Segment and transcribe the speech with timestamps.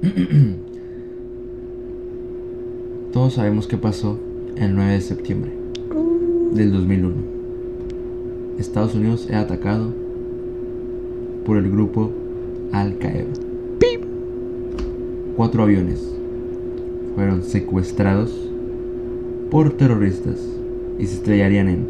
[3.12, 4.18] Todos sabemos qué pasó
[4.56, 5.50] el 9 de septiembre
[6.54, 7.16] del 2001.
[8.58, 9.92] Estados Unidos es atacado
[11.44, 12.10] por el grupo
[12.72, 13.26] Al Qaeda.
[15.36, 16.00] Cuatro aviones
[17.14, 18.32] fueron secuestrados
[19.50, 20.38] por terroristas
[20.98, 21.86] y se estrellarían en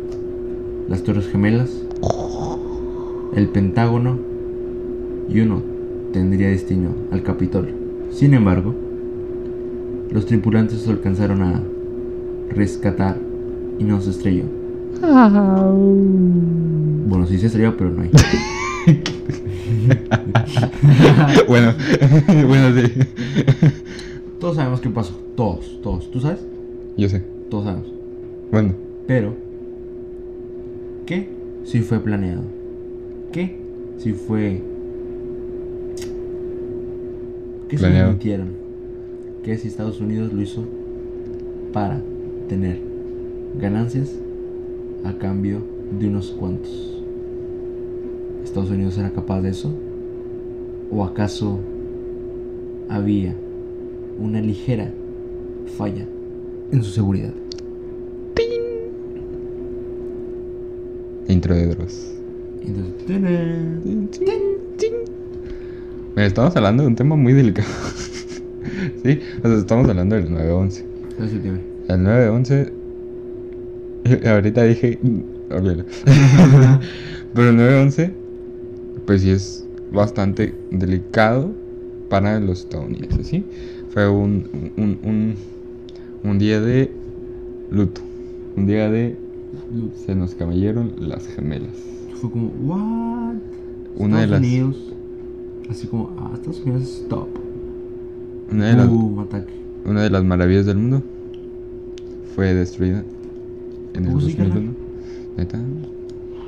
[0.88, 1.70] las Torres Gemelas,
[3.36, 4.18] el Pentágono
[5.28, 5.62] y uno
[6.12, 7.79] tendría destino al Capitolio.
[8.10, 8.74] Sin embargo,
[10.10, 11.62] los tripulantes se alcanzaron a
[12.50, 13.16] rescatar
[13.78, 14.44] y no se estrelló.
[17.06, 18.10] Bueno, sí se estrelló, pero no hay.
[21.48, 21.72] bueno,
[22.46, 22.92] bueno, sí.
[24.38, 25.14] Todos sabemos qué pasó.
[25.36, 26.10] Todos, todos.
[26.10, 26.40] ¿Tú sabes?
[26.96, 27.22] Yo sé.
[27.50, 27.92] Todos sabemos.
[28.50, 28.74] Bueno,
[29.06, 29.34] Pero,
[31.06, 31.28] ¿qué
[31.64, 32.42] si fue planeado?
[33.32, 33.60] ¿Qué
[33.98, 34.60] si fue...
[37.70, 38.48] ¿Qué si mintieron?
[39.44, 40.64] ¿Qué si Estados Unidos lo hizo
[41.72, 42.00] para
[42.48, 42.80] tener
[43.60, 44.10] ganancias
[45.04, 45.62] a cambio
[45.98, 47.00] de unos cuantos?
[48.42, 49.72] ¿Estados Unidos era capaz de eso?
[50.90, 51.60] ¿O acaso
[52.88, 53.36] había
[54.18, 54.90] una ligera
[55.78, 56.06] falla
[56.72, 57.32] en su seguridad?
[61.28, 62.12] intro de Dross.
[66.16, 67.68] Estamos hablando de un tema muy delicado.
[69.04, 70.84] sí, o sea, estamos hablando del 911.
[71.18, 71.58] ¿Qué es el tema?
[71.88, 72.72] El 911.
[74.28, 74.98] Ahorita dije.
[75.02, 75.84] mm, olvídalo.
[77.34, 78.12] Pero el 911,
[79.06, 81.50] pues sí es bastante delicado
[82.08, 83.44] para los estadounidenses, ¿sí?
[83.90, 85.34] Fue un, un, un,
[86.28, 86.90] un día de
[87.70, 88.00] luto.
[88.56, 89.16] Un día de.
[90.06, 91.70] Se nos cayeron las gemelas.
[92.20, 93.34] Fue como, ¿what?
[93.96, 94.76] Una de Estados las- Unidos.
[95.70, 97.28] Así como, ah, Estados Unidos, stop.
[98.52, 98.88] Una de las,
[99.28, 99.52] ataque.
[99.84, 101.02] una de las maravillas del mundo
[102.34, 103.04] fue destruida
[103.94, 104.72] en el ¿Cómo sí, 2001.
[105.36, 105.60] ¿Neta?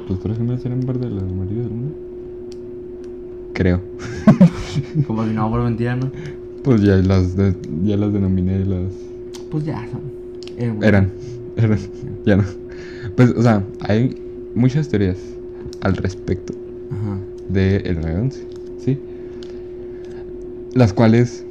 [0.08, 1.94] ¿Tus tres gemelas eran parte de las maravillas del mundo?
[3.52, 3.80] Creo.
[5.06, 6.10] Como si no fuera mentira, ¿no?
[6.64, 7.54] Pues ya las, de-
[7.84, 8.92] ya las denominé las...
[9.50, 10.00] Pues ya, son.
[10.58, 10.76] Eran.
[10.78, 10.88] buenas.
[10.88, 11.10] Eran,
[11.56, 11.78] eran,
[12.26, 12.44] ya no.
[13.16, 14.16] Pues, o sea, hay
[14.54, 15.18] muchas teorías
[15.82, 16.54] al respecto
[16.90, 17.18] Ajá.
[17.48, 18.46] del 911, ¿sí?
[20.74, 21.44] Las cuales,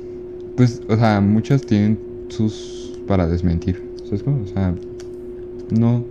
[0.55, 1.97] pues, o sea, muchas tienen
[2.29, 4.41] sus para desmentir, ¿sabes cómo?
[4.43, 4.73] O sea,
[5.69, 6.03] no,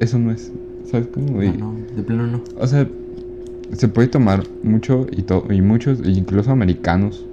[0.00, 0.50] eso no es,
[0.90, 1.42] ¿sabes cómo?
[1.42, 2.40] Y- No, no, de plano no.
[2.58, 2.86] O sea,
[3.76, 7.24] se puede tomar mucho y, to- y muchos, e incluso americanos,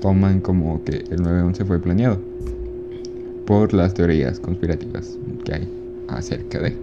[0.00, 2.18] toman como que el 9-11 fue planeado
[3.46, 5.68] por las teorías conspirativas que hay
[6.08, 6.74] acerca de.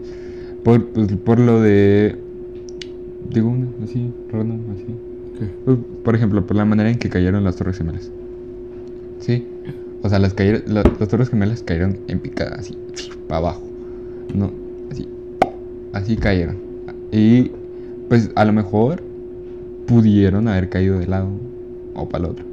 [0.64, 2.18] Por, pues, por lo de.
[3.32, 4.86] Digo una, así, random, así.
[5.66, 8.10] Pues, por ejemplo, por la manera en que cayeron las Torres Gemelas.
[9.20, 9.46] Sí.
[10.02, 12.78] O sea, las, cayeron, la- las Torres Gemelas cayeron en picada, así,
[13.28, 13.64] para abajo.
[14.34, 14.52] No,
[14.92, 15.08] así.
[15.94, 16.58] Así cayeron.
[17.12, 17.52] Y
[18.10, 19.02] pues a lo mejor
[19.88, 21.30] pudieron haber caído de lado
[21.96, 22.46] o para el otro.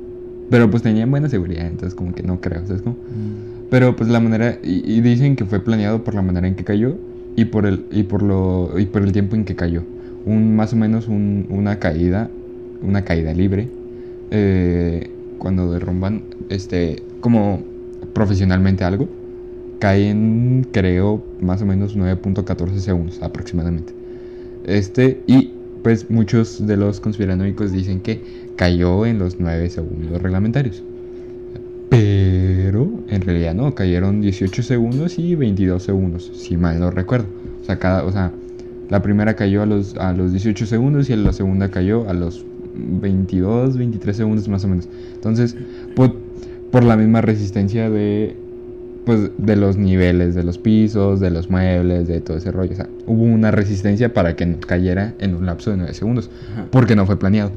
[0.50, 2.96] Pero pues tenían buena seguridad, entonces como que no creo, ¿sabes cómo?
[2.96, 6.54] Mm, Pero pues la manera y, y dicen que fue planeado por la manera en
[6.54, 6.96] que cayó
[7.36, 9.82] y por el y por lo y por el tiempo en que cayó.
[10.26, 12.28] Un más o menos un- una caída,
[12.82, 13.68] una caída libre
[14.30, 17.62] eh, cuando derrumban este como
[18.12, 19.08] profesionalmente algo
[19.78, 23.92] caen creo más o menos 9.14 segundos aproximadamente.
[24.64, 25.50] Este y
[25.82, 28.20] pues muchos de los conspiranoicos dicen que
[28.54, 30.84] cayó en los 9 segundos reglamentarios.
[31.90, 37.26] Pero en realidad no, cayeron 18 segundos y 22 segundos, si mal no recuerdo.
[37.60, 38.32] O sea, cada, o sea,
[38.88, 42.46] la primera cayó a los, a los 18 segundos y la segunda cayó a los
[42.74, 44.88] 22, 23 segundos más o menos.
[45.14, 45.56] Entonces,
[45.94, 46.14] por,
[46.70, 48.36] por la misma resistencia de
[49.04, 52.76] pues de los niveles de los pisos, de los muebles, de todo ese rollo, o
[52.76, 56.66] sea, hubo una resistencia para que no cayera en un lapso de 9 segundos, Ajá.
[56.70, 57.50] porque no fue planeado.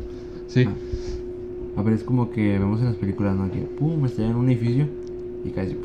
[0.48, 0.66] Sí.
[0.68, 1.80] Ah.
[1.80, 3.52] A ver, es como que vemos en las películas, ¿no?
[3.52, 4.88] Que pum, está en un edificio
[5.44, 5.78] y cae así,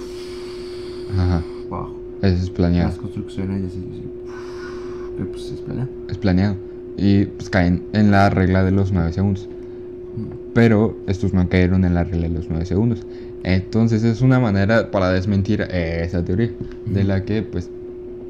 [1.12, 1.42] Ajá.
[1.66, 1.94] abajo.
[2.22, 2.88] Eso es planeado.
[2.88, 4.02] Las construcciones y así, así.
[5.16, 5.90] Pero pues es planeado.
[6.08, 6.56] Es planeado.
[6.96, 9.48] Y pues caen en la regla de los 9 segundos.
[10.54, 13.06] Pero estos no cayeron en la regla de los 9 segundos.
[13.42, 16.50] Entonces es una manera para desmentir esa teoría.
[16.86, 17.70] De la que pues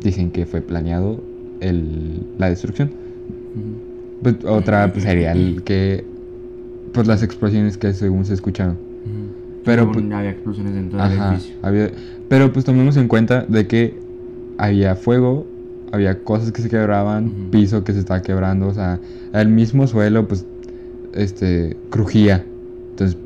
[0.02, 1.20] dicen que fue planeado
[1.60, 2.90] el, la destrucción.
[4.22, 6.04] Pues, otra pues, sería el que
[6.92, 8.76] pues las explosiones que según se escucharon.
[9.64, 11.54] Pero, pues- había explosiones dentro del edificio.
[11.62, 11.90] había-
[12.28, 13.94] pero pues tomemos en cuenta de que
[14.58, 15.46] había fuego,
[15.92, 18.98] había cosas que se quebraban, piso que se estaba quebrando, o sea,
[19.32, 20.44] el mismo suelo pues
[21.14, 22.44] este crujía.
[22.90, 23.16] Entonces,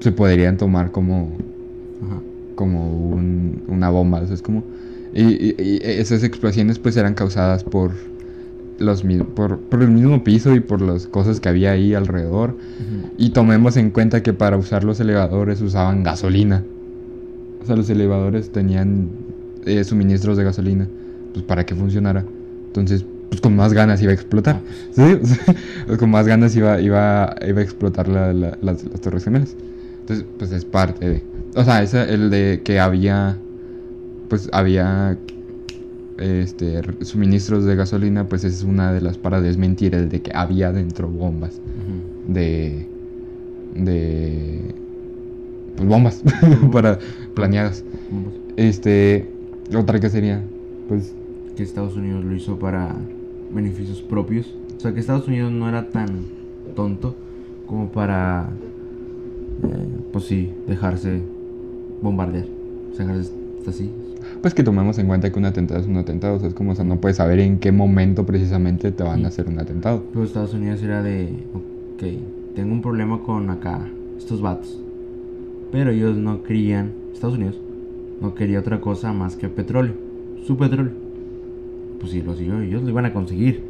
[0.00, 1.30] se podrían tomar como,
[2.04, 2.20] Ajá.
[2.54, 4.20] como un- una bomba.
[4.20, 4.62] O sea, es como...
[5.14, 7.92] Y, y- y esas explosiones pues eran causadas por,
[8.78, 9.02] los,
[9.34, 12.56] por, por el mismo piso y por las cosas que había ahí alrededor.
[13.16, 16.62] Y tomemos en cuenta que para usar los elevadores usaban gasolina.
[17.62, 19.08] O sea, los elevadores tenían
[19.66, 20.86] eh, suministros de gasolina.
[21.32, 22.24] Pues para que funcionara.
[22.66, 24.60] Entonces, pues con más ganas iba a explotar.
[24.92, 25.02] ¿Sí?
[25.98, 29.54] Con más ganas iba, iba, iba a explotar la- la- las, las torres gemelas.
[30.00, 31.22] Entonces, pues es parte de...
[31.54, 33.36] O sea, ese, el de que había...
[34.28, 35.18] Pues había...
[36.18, 40.72] Este, suministros de gasolina, pues es una de las para desmentir el de que había
[40.72, 41.60] dentro bombas
[42.26, 42.88] de
[43.76, 44.74] de
[45.76, 46.22] pues bombas
[46.72, 46.98] para
[47.34, 48.32] planeadas Vamos.
[48.56, 49.28] este
[49.76, 50.42] otra que sería
[50.88, 51.14] pues
[51.56, 52.96] Que Estados Unidos lo hizo para
[53.52, 54.54] beneficios propios.
[54.76, 56.08] O sea, que Estados Unidos no era tan
[56.74, 57.14] tonto
[57.66, 58.48] como para,
[59.64, 61.20] eh, pues sí, dejarse
[62.00, 62.46] bombardear.
[62.92, 63.32] O sea, dejarse
[63.66, 63.90] así.
[64.40, 66.72] pues que tomemos en cuenta que un atentado es un atentado o sea es como
[66.72, 70.04] o sea no puedes saber en qué momento precisamente te van a hacer un atentado
[70.12, 72.02] Pero Estados Unidos era de, ok,
[72.54, 73.86] tengo un problema con acá,
[74.16, 74.80] estos vatos.
[75.70, 77.60] Pero ellos no querían, Estados Unidos,
[78.22, 79.94] no quería otra cosa más que petróleo,
[80.48, 80.92] su petróleo.
[82.00, 83.60] Pues sí, lo siguió, ellos lo iban a conseguir.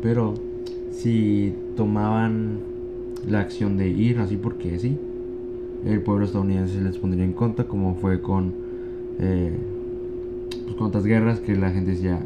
[0.00, 0.34] Pero
[0.92, 2.60] si tomaban
[3.28, 4.96] la acción de ir así porque sí,
[5.84, 8.52] el pueblo estadounidense les pondría en contra, como fue con,
[9.18, 9.52] eh,
[10.64, 12.20] pues con otras guerras que la gente decía,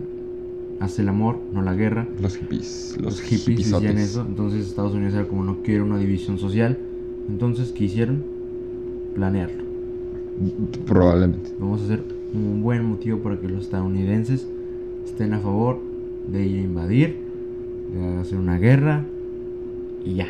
[0.81, 4.93] hace el amor, no la guerra los hippies los, los hippies decían eso, entonces Estados
[4.93, 6.77] Unidos era como no quiere una división social,
[7.29, 8.25] entonces ¿qué hicieron?
[9.15, 9.63] Planearlo.
[10.85, 12.03] probablemente Vamos a hacer
[12.35, 14.47] un buen motivo para que los estadounidenses
[15.05, 15.79] estén a favor
[16.31, 17.17] de ir a invadir,
[17.93, 19.05] de hacer una guerra
[20.05, 20.29] y ya.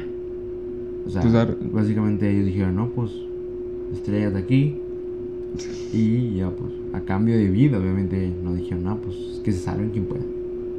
[1.06, 3.10] O sea, Pues, básicamente ellos dijeron, no, pues
[3.92, 4.76] estrellas de aquí
[5.92, 9.90] y ya pues a cambio de vida, obviamente no dijeron, no, pues que se salven
[9.90, 10.24] quien pueda.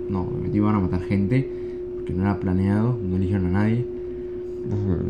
[0.10, 1.48] No, obviamente iban a matar gente
[1.95, 3.86] porque no era planeado, no eligieron a nadie.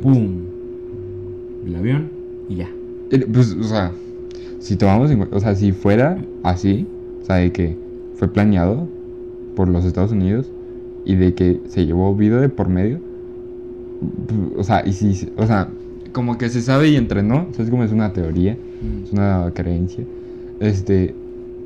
[0.01, 0.29] ¡Pum!
[1.65, 2.09] El avión
[2.49, 2.69] y ya.
[3.31, 3.91] Pues, o sea,
[4.59, 6.85] si tomamos en cu- o sea, si fuera así,
[7.21, 7.75] o sea, de que
[8.15, 8.87] fue planeado
[9.55, 10.47] por los Estados Unidos
[11.05, 12.99] y de que se llevó vida de por medio,
[14.57, 15.67] o sea, y si, o sea,
[16.11, 18.57] como que se sabe y entrenó, ¿sabes cómo es una teoría?
[19.05, 20.03] Es una creencia.
[20.59, 21.13] Este,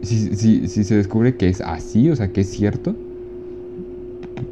[0.02, 2.96] si, si, si se descubre que es así, o sea, que es cierto,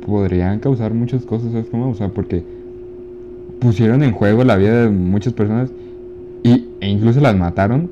[0.06, 1.90] podrían causar muchas cosas, ¿sabes cómo?
[1.90, 2.44] O sea, porque
[3.60, 5.72] pusieron en juego la vida de muchas personas
[6.44, 7.90] y, e incluso las mataron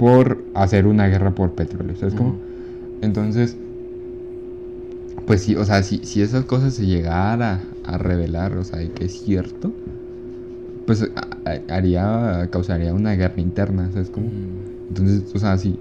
[0.00, 2.30] por hacer una guerra por petróleo, ¿sabes cómo?
[2.30, 2.38] Ujú.
[3.02, 3.54] Entonces,
[5.26, 8.90] pues sí, o sea, si, si esas cosas se llegara a revelar, o sea, de
[8.92, 9.72] que es cierto,
[10.86, 14.28] pues a- haría, causaría una guerra interna, ¿sabes cómo?
[14.28, 14.34] Ujú.
[14.88, 15.76] Entonces, o sea, sí,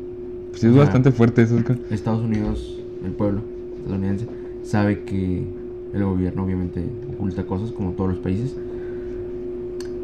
[0.51, 1.57] pues es bastante fuerte eso.
[1.89, 3.39] Estados Unidos, el pueblo
[3.77, 4.25] estadounidense,
[4.63, 5.45] sabe que
[5.93, 6.83] el gobierno obviamente
[7.13, 8.53] oculta cosas como todos los países.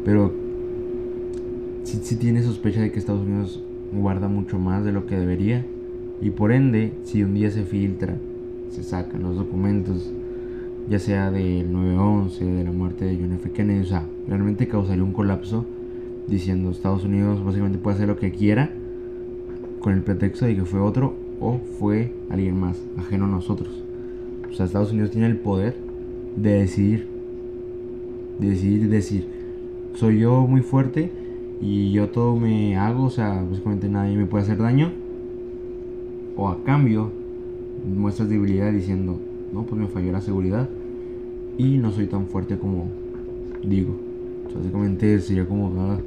[0.06, 0.32] Pero
[1.84, 5.64] sí, sí tiene sospecha de que Estados Unidos guarda mucho más de lo que debería.
[6.20, 8.16] Y por ende, si un día se filtra,
[8.70, 10.10] se sacan los documentos,
[10.88, 13.50] ya sea del 9-11, de la muerte de John F.
[13.50, 15.64] Kennedy, o sea, realmente causaría un colapso
[16.26, 18.70] diciendo Estados Unidos básicamente puede hacer lo que quiera
[19.80, 23.82] con el pretexto de que fue otro o fue alguien más, ajeno a nosotros.
[24.50, 25.76] O sea, Estados Unidos tiene el poder
[26.36, 27.06] de decidir,
[28.40, 29.26] de decidir decir,
[29.94, 31.10] soy yo muy fuerte
[31.60, 34.92] y yo todo me hago, o sea, básicamente nadie me puede hacer daño.
[36.36, 37.10] O a cambio,
[37.96, 39.18] muestras debilidad diciendo,
[39.52, 40.68] no, pues me falló la seguridad
[41.56, 42.88] y no soy tan fuerte como
[43.62, 43.96] digo.
[44.46, 45.98] O sea, básicamente sería como ah,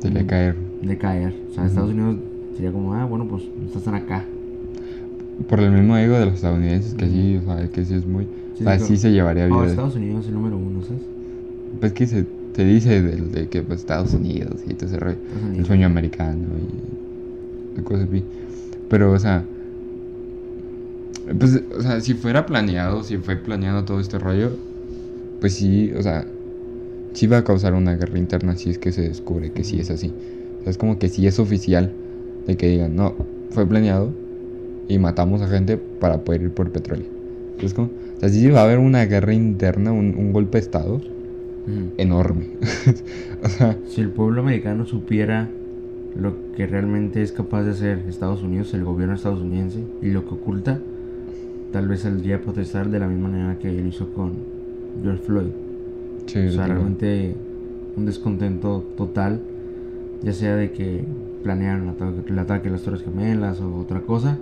[0.00, 0.56] Se le caer.
[0.82, 1.34] de caer.
[1.50, 1.68] O sea, Ujú.
[1.70, 2.16] Estados Unidos
[2.54, 4.24] sería como, ah, bueno, pues no estás tan acá.
[5.48, 8.24] Por el mismo ego de los estadounidenses, que sí, o sea, que sí es muy.
[8.54, 9.62] Sí, o sea, digo, sí se llevaría Oh, vida.
[9.64, 11.02] de- Estados Unidos es el número uno, ¿sabes?
[11.78, 12.24] Pues que se,
[12.56, 15.18] te dice del de que pues, Estados Unidos y todo ese rollo.
[15.54, 16.46] El sueño americano
[17.76, 18.24] y, cosas así.
[18.88, 19.44] Pero, o sea,
[21.38, 24.52] pues, o sea, si fuera planeado, si fue planeado todo este rollo,
[25.38, 26.26] pues sí, o sea,
[27.12, 29.90] sí va a causar una guerra interna si es que se descubre que sí es
[29.90, 30.10] así.
[30.60, 31.92] O sea, es como que sí es oficial
[32.46, 33.14] de que digan, no,
[33.50, 34.14] fue planeado
[34.88, 37.06] y matamos a gente para poder ir por petróleo.
[37.60, 40.64] Es como, o sea, sí va a haber una guerra interna, un, un golpe de
[40.64, 41.02] estado
[41.96, 42.46] Enorme.
[43.42, 45.48] o sea, Si el pueblo americano supiera
[46.18, 50.34] lo que realmente es capaz de hacer Estados Unidos, el gobierno estadounidense, y lo que
[50.34, 50.80] oculta,
[51.72, 54.32] tal vez saldría a protestar de la misma manera que él hizo con
[55.02, 55.50] George Floyd.
[56.26, 57.34] sí, O sea, realmente
[57.96, 59.40] un descontento total,
[60.22, 61.04] ya sea de que
[61.42, 61.94] planearon
[62.28, 64.38] el ataque, a las Torres Gemelas o otra cosa,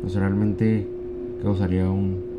[0.00, 0.86] pues realmente
[1.42, 2.32] causaría un...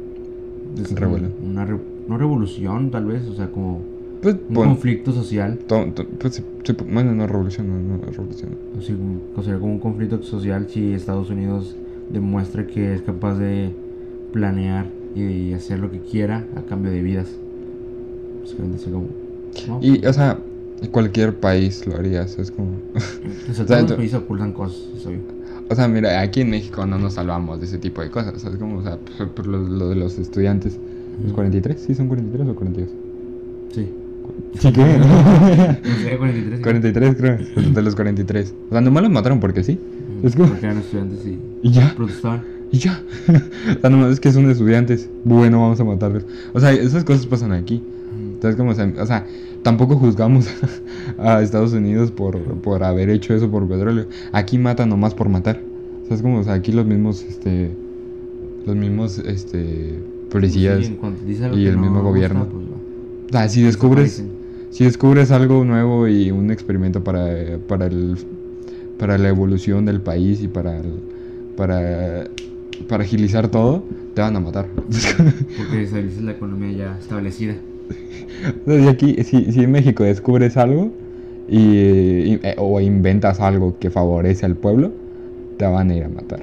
[0.96, 1.30] Revuelo.
[1.44, 1.68] Una,
[2.08, 3.82] no revolución, tal vez, o sea, como
[4.24, 5.60] Pues, un conflicto social.
[5.68, 6.42] to- to- pues,
[6.92, 8.52] bueno, no revolución, no, no revolución.
[8.74, 11.76] Como- causaría como un conflicto social si Estados Unidos
[12.12, 13.72] demuestra que es capaz de
[14.32, 17.28] planear y hacer lo que quiera a cambio de vidas.
[18.42, 19.08] Básicamente como...
[19.68, 19.80] ¿no?
[19.82, 20.40] Y, o sea,
[20.92, 22.72] cualquier país lo haría, es como...
[22.96, 25.20] O sea, o sea, todos los países ocultan cosas, es obvio.
[25.70, 28.58] O sea, mira, aquí en México no nos salvamos de ese tipo de cosas, ¿sabes?
[28.60, 30.78] Como, o sea, por, por lo, lo de los estudiantes.
[31.18, 31.36] ¿Los Ujú.
[31.36, 31.80] 43?
[31.80, 32.90] ¿Sí son 43 o 42?
[33.74, 33.88] Sí.
[34.60, 34.82] Sí, ¿qué?
[35.84, 36.58] No sé, 43.
[36.58, 36.64] sí.
[36.64, 37.38] 43 creo,
[37.74, 38.54] de los 43.
[38.70, 39.80] O sea, nomás los mataron porque sí.
[40.20, 42.42] Ujú, Es como- Porque eran estudiantes y Y ya, protestaban.
[42.72, 43.02] y ya.
[43.78, 45.10] o sea, nomás es que son estudiantes.
[45.26, 46.26] Bueno, vamos a matarlos.
[46.54, 47.76] O sea, esas cosas pasan aquí.
[47.76, 48.34] Ujú.
[48.36, 49.26] Entonces, como, o sea,
[49.64, 50.48] tampoco juzgamos
[51.18, 54.06] a Estados Unidos por, por haber hecho eso por petróleo.
[54.32, 55.60] Aquí matan nomás por matar.
[56.04, 57.72] O sea, es como, o sea, aquí los mismos, este,
[58.66, 60.00] los mismos, este,
[60.30, 60.86] policías.
[60.86, 60.98] Sí,
[61.54, 62.46] y que el no mismo gusta, gobierno.
[62.52, 62.64] pues,
[63.34, 64.24] sea, si descubres,
[64.72, 68.18] si descubres algo nuevo y un experimento para, para el,
[68.98, 71.00] para la evolución del país y para, el-
[71.58, 72.26] para,
[72.88, 74.68] para agilizar todo, te van a matar.
[75.56, 77.56] Porque estabilizas la economía ya establecida.
[78.42, 80.92] Entonces, aquí, si, si en México descubres algo
[81.48, 84.92] y, y- eh, o inventas algo que favorece al pueblo,
[85.58, 86.42] te van a ir a matar.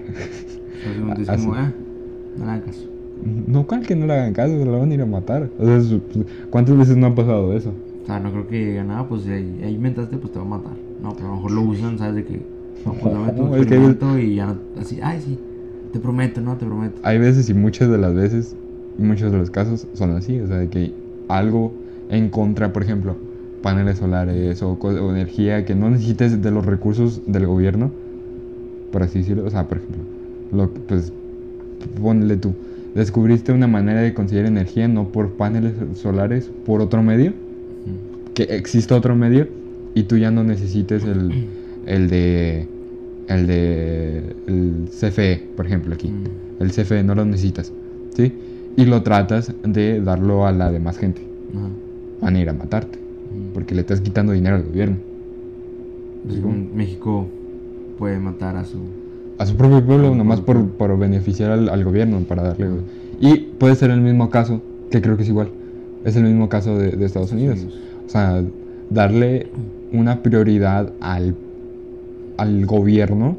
[1.03, 1.55] O sea, es como,
[2.41, 2.89] ah, no caso.
[3.23, 5.49] No, cual que no le hagan caso, se lo van a ir a matar.
[5.59, 7.71] O sea, es- pues, ¿cuántas veces no ha pasado eso?
[8.03, 10.49] O sea, no creo que digan nada, pues ahí, ahí inventaste, pues te va a
[10.49, 10.73] matar.
[11.03, 12.15] No, pero a lo mejor lo usan, ¿sabes?
[12.17, 12.41] De que,
[12.87, 15.37] no, pues dame tu No, es que- experimento y ya no, así, ay, sí,
[15.93, 16.95] te prometo, no, te prometo.
[17.03, 18.55] Hay veces y muchas de las veces,
[18.99, 20.93] muchos de los casos son así, o sea, de que
[21.29, 21.73] algo
[22.11, 23.15] en contra, por ejemplo,
[23.63, 27.91] paneles solares o, o energía que no necesites de los recursos del gobierno,
[28.93, 30.01] por así decirlo, o sea, por ejemplo,
[30.57, 31.13] lo, pues,
[32.03, 32.53] ponle tú,
[32.95, 37.33] descubriste una manera de conseguir energía no por paneles solares, por otro medio,
[38.35, 39.49] que exista otro medio
[39.95, 41.47] y tú ya no necesites el,
[41.87, 42.67] el de
[43.29, 46.09] el de el CFE, por ejemplo, aquí.
[46.09, 46.63] Mm.
[46.63, 47.73] El CFE no lo necesitas,
[48.15, 48.33] ¿sí?
[48.77, 51.23] Y lo tratas de darlo a la demás gente.
[51.55, 51.69] Ajá.
[52.21, 53.55] Van a ir a matarte, Ujú.
[53.55, 54.97] porque le estás quitando dinero al gobierno.
[56.43, 57.27] Como México
[57.99, 58.79] puede matar a su...
[59.41, 62.69] A su propio pueblo, Ah, nomás por, por- beneficiar al, al gobierno, para darle...
[63.21, 65.49] Y puede ser el mismo caso, que creo que es igual.
[66.05, 67.67] Es el mismo caso de, de Estados Unidos.
[68.07, 68.43] O sea,
[68.91, 69.47] darle
[69.93, 71.35] una prioridad al,
[72.37, 73.37] al gobierno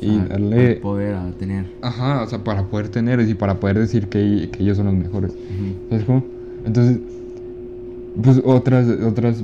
[0.00, 0.76] y sea, darle...
[0.76, 1.66] poder a tener.
[1.80, 4.94] Ajá, o sea, para poder tener y para poder decir que, que ellos son los
[4.96, 5.30] mejores.
[5.30, 5.88] Ujú.
[5.90, 6.24] ¿Sabes cómo?
[6.66, 6.98] Entonces,
[8.20, 9.42] pues otras, otras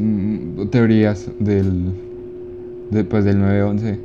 [0.71, 1.93] teorías del,
[2.91, 3.99] de, pues, del 9-11.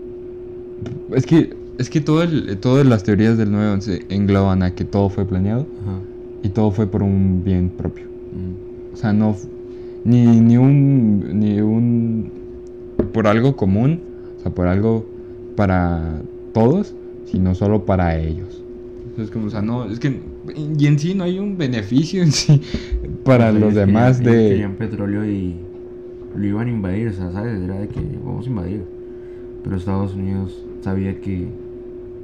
[1.16, 5.10] Es que, es que todo el- todas las teorías del 9-11 engloban a que todo
[5.10, 6.00] fue planeado Ajá.
[6.44, 8.06] y todo fue por un bien propio.
[8.06, 8.94] Ujú.
[8.94, 9.36] O sea, no.
[10.04, 11.40] Ni, ni un.
[11.40, 12.32] Ni un.
[13.14, 14.00] Por algo común.
[14.40, 15.06] O sea, por algo
[15.56, 16.22] para
[16.54, 16.94] todos.
[17.26, 18.62] Sino solo para ellos.
[19.18, 19.86] Es como, o sea, no.
[19.86, 20.20] Es que.
[20.80, 22.62] Y en sí no hay un beneficio en sí.
[23.26, 24.50] Para los demás querían- de.
[24.50, 25.56] Querían petróleo y
[26.38, 27.60] lo iban a invadir, o sea, ¿sabes?
[27.62, 28.82] Era de que vamos a invadir.
[29.64, 31.48] Pero Estados Unidos sabía que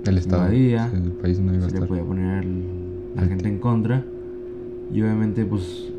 [0.06, 0.44] El Estado.
[0.44, 2.46] invadía, El país no iba a se le podía poner
[3.16, 4.04] la gente en contra.
[4.94, 5.90] Y obviamente, pues,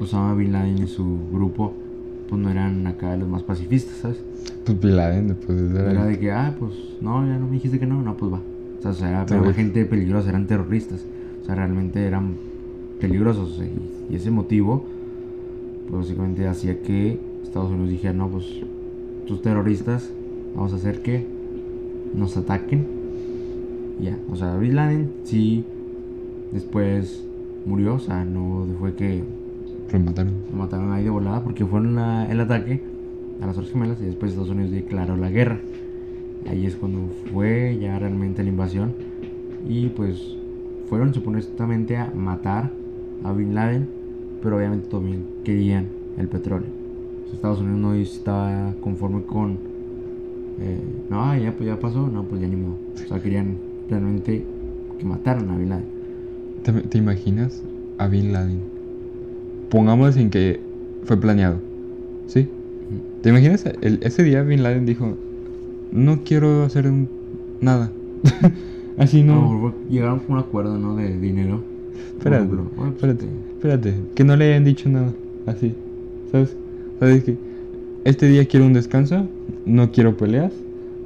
[0.00, 1.74] Osama Bin Laden y su grupo,
[2.28, 4.18] pues no eran acá los más pacifistas, ¿sabes?
[4.64, 5.90] Pues Bin Laden, pues era.
[5.90, 8.40] Era de que, ah, pues, no, ya no me dijiste que no, no, pues va.
[8.78, 9.56] O sea, o sea, era vez.
[9.56, 11.04] gente peligrosa, eran terroristas.
[11.42, 12.34] O sea, realmente eran
[13.00, 13.60] peligrosos.
[14.10, 14.84] y ese motivo,
[15.88, 18.46] pues básicamente hacía que Estados Unidos dijera, no, pues,
[19.26, 20.10] tus terroristas,
[20.54, 21.35] vamos a hacer que
[22.16, 22.84] nos ataquen.
[24.00, 25.64] Ya, o sea, Bin Laden sí,
[26.52, 27.24] después
[27.64, 29.22] murió, o sea, no fue que
[29.92, 30.32] Lo mataron.
[30.50, 32.80] lo mataron ahí de volada porque fueron la- el ataque
[33.40, 35.60] a las Torres Gemelas y después Estados Unidos declaró la guerra.
[36.48, 37.00] Ahí es cuando
[37.32, 38.92] fue ya realmente la invasión
[39.68, 40.36] y pues
[40.88, 42.70] fueron supuestamente a matar
[43.24, 43.88] a Bin Laden,
[44.42, 45.86] pero obviamente también querían
[46.18, 46.68] el petróleo.
[47.32, 49.58] Estados Unidos no estaba conforme con,
[50.60, 52.76] eh, no, ya, pues ya pasó, no, pues ya ni modo.
[53.04, 53.56] O sea, querían
[53.90, 54.44] realmente
[54.98, 55.84] que mataran a Bin Laden.
[56.62, 57.62] ¿Te, te imaginas
[57.98, 58.58] a Bin Laden?
[59.70, 60.60] Pongamos en que
[61.04, 61.56] fue planeado.
[62.26, 62.48] ¿Sí?
[63.22, 63.64] ¿Te imaginas?
[63.82, 65.14] El- ese día Bin Laden dijo,
[65.92, 67.08] no quiero hacer un-
[67.60, 67.90] nada.
[68.98, 69.74] Así no.
[69.90, 70.96] llegaron con un acuerdo, ¿no?
[70.96, 71.60] De dinero.
[72.16, 73.94] Espérate, bueno, pues, espérate, este, espérate.
[74.14, 75.12] Que no le hayan dicho nada.
[75.46, 75.74] Así.
[76.32, 76.56] ¿Sabes?
[76.98, 77.36] Sea, dije,
[78.04, 79.28] este día quiero un descanso,
[79.66, 80.52] no quiero peleas,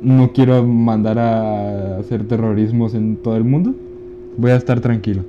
[0.02, 3.74] no quiero mandar a hacer terrorismos en todo el mundo,
[4.36, 5.22] voy a estar tranquilo.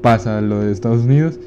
[0.00, 1.38] Pasa lo de Estados Unidos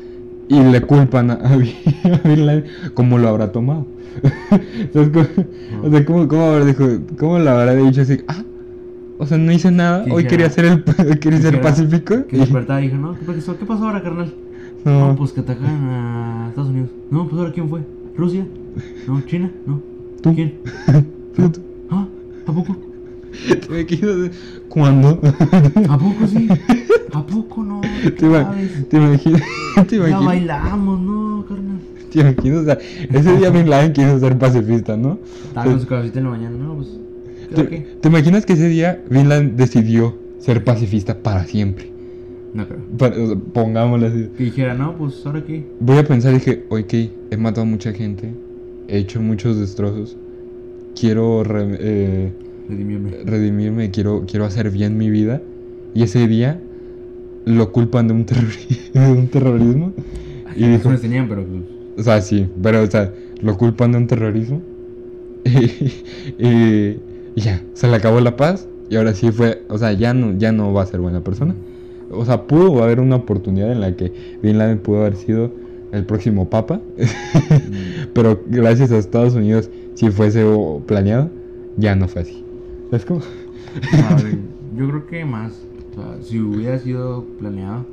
[0.48, 1.38] y le culpan a,
[2.24, 3.86] Bin Laden, ¿cómo lo habrá tomado?
[4.94, 5.26] ¿Sabes cómo,
[5.84, 6.86] o sea, ¿cómo, cómo, habrá dijo,
[7.18, 8.22] ¿cómo lo habrá dicho así?
[8.28, 8.44] Ah,
[9.18, 12.26] o sea, no hice nada, hoy dijera- quería ser, el, quería ser pacífico.
[12.28, 13.58] Que despertaba y dije, no, ¿qué pasó?
[13.58, 14.34] ¿Qué pasó ahora, carnal?
[14.86, 15.08] No.
[15.10, 16.90] No, pues que atacan a Estados Unidos.
[17.10, 17.82] No, pues ahora ¿quién fue?
[18.16, 18.46] ¿Rusia?
[19.08, 19.52] No, ¿China?
[19.66, 19.82] No.
[20.26, 20.34] Tú.
[20.36, 20.54] ¿Quién?
[21.36, 21.62] Tú, tú.
[21.92, 22.08] ¿Ah?
[22.48, 22.76] ¿A poco?
[23.88, 24.30] Quedo-
[24.70, 25.20] ¿Cuándo?
[25.90, 26.48] ¿A poco sí?
[27.14, 27.82] ¿A poco no?
[28.04, 28.26] ¿Te, te
[28.98, 29.42] imaginas?
[29.88, 31.78] ¿Te Ya bailamos, ¿no, carnal?
[32.12, 32.60] ¿Te imaginas?
[32.62, 32.78] O sea,
[33.14, 35.20] ese día Bin Laden quiso ser pacifista, ¿no?
[35.48, 36.88] Estaba con su cabecita en la mañana, no, pues.
[37.54, 37.64] ¿Te,
[38.02, 41.92] te imaginas que ese día Bin Laden decidió ser pacifista para siempre?
[42.54, 42.80] No creo.
[42.98, 44.30] Para- o sea, pongámoslo así.
[44.38, 45.68] Que dijera, no, pues ahora qué.
[45.80, 46.94] Voy a pensar, dije, ok,
[47.32, 48.34] he matado a mucha gente,
[48.88, 50.18] he hecho muchos destrozos,
[51.00, 52.32] quiero re- eh,
[52.68, 53.12] Redimirme.
[53.24, 55.42] redimirme, quiero, quiero hacer bien mi vida.
[55.94, 56.60] Y ese día
[57.46, 58.26] lo culpan de un,
[58.94, 59.94] de un terrorismo.
[60.56, 61.64] Y Y dijo, tenían, pero pues.
[61.98, 64.62] o sea, sí, pero, o sea, lo culpan de un terrorismo.
[66.38, 67.02] Y,
[67.36, 68.68] y ya, se le acabó la paz.
[68.90, 71.56] Y ahora sí fue, o sea, ya no, ya no va a ser buena persona.
[72.10, 75.52] O sea, pudo haber una oportunidad en la que Bin Laden pudo haber sido
[75.96, 76.76] el próximo papa.
[76.98, 80.46] mm, pero gracias a Estados Unidos, si fuese
[80.86, 81.30] planeado,
[81.78, 82.44] ya no fue así.
[82.90, 83.22] ¿Sabes cómo?
[84.24, 84.38] ver,
[84.78, 85.54] yo creo que más.
[85.92, 87.86] O sea, si hubiera sido planeado,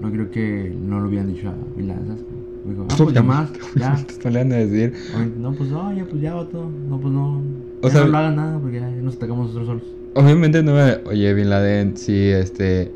[0.00, 2.24] no creo que no lo hubieran dicho a ¿sabes?
[2.68, 4.04] Dijo, ah, pues ya más, ya.
[4.22, 4.92] Te le van a decir.
[5.14, 6.70] Obviamente, No, pues no, ya, pues ya, todo.
[6.88, 7.42] No, pues no.
[7.82, 9.82] O ya sea- no lo hagan nada porque ya nos atacamos nosotros solos.
[10.14, 10.98] Obviamente no me...
[11.08, 12.90] Oye, Bin Laden, sí, este...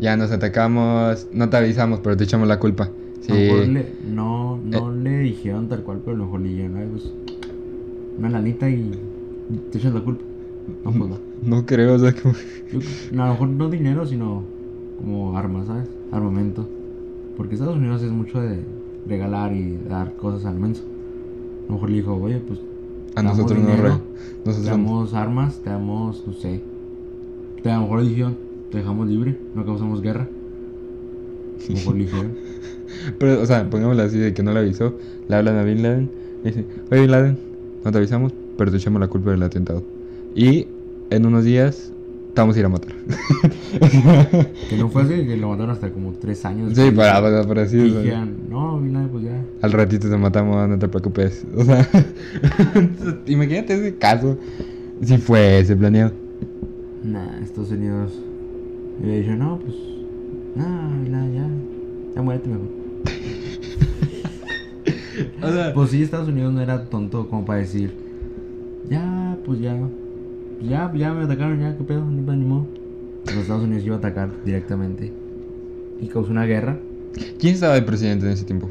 [0.00, 2.90] Ya nos atacamos, no te avisamos, pero te echamos la culpa.
[3.20, 3.32] Sí.
[3.32, 4.60] A lo mejor le, no, Eh.
[4.70, 7.12] no le dijeron tal cual, pero a lo mejor le dijeron, "Ay, pues,
[8.18, 8.90] una lanita y
[9.70, 10.22] te echas la culpa.
[10.84, 11.18] No, pues no.
[11.44, 12.34] No creo, o sea, como...
[12.72, 12.80] Yo-
[13.12, 14.42] no, a lo mejor no dinero, sino
[15.00, 15.88] como armas, ¿sabes?
[16.12, 16.66] Armamento.
[17.36, 18.58] Porque Estados Unidos es mucho de
[19.06, 20.82] regalar y dar cosas al menso.
[21.64, 22.58] A lo mejor le dijo, oye, pues
[23.14, 24.00] A nosotros no, dinero,
[24.44, 24.52] re...
[24.52, 26.60] te damos armas, te damos, no sé.
[27.62, 28.36] Te, a lo mejor le dijeron,
[28.70, 30.28] te dejamos libre, no causamos guerra.
[31.64, 32.32] A lo mejor le dijeron.
[33.18, 34.94] Pero, o sea, pongámoslo así de que no le avisó.
[35.28, 36.10] Le hablan a Bin Laden.
[36.42, 37.38] Y dicen, oye, Bin Laden,
[37.84, 39.82] no te avisamos, pero te echamos la culpa del atentado.
[40.34, 40.66] Y
[41.10, 41.92] en unos días
[42.34, 42.94] te vamos a ir a matar.
[44.68, 46.72] Que no fue así, que lo mataron hasta como tres años.
[46.74, 47.78] sí, para, para, para así.
[47.78, 49.42] Y dijeron, no, Bin pues ya.
[49.62, 51.44] Al ratito te matamos, no te preocupes.
[51.56, 51.88] O sea,
[53.26, 54.36] imagínate ese caso.
[55.02, 56.12] Si fuese planeado.
[57.04, 58.12] Nah, Estados Unidos.
[59.02, 59.74] Y le dije, no, pues.
[60.56, 61.77] Nah, Bin Laden, ya.
[62.14, 62.68] Ya muérete mejor.
[65.42, 67.92] O sea, Pues sí, Estados Unidos no era tonto como para decir,
[68.88, 69.76] ya, pues ya,
[70.62, 72.66] ya, ya me atacaron, ya, qué pedo, ni ni modo.
[73.26, 75.12] Los Estados Unidos iba a atacar directamente
[76.00, 76.78] y causó una guerra.
[77.38, 78.68] ¿quién estaba de presidente en ese tiempo?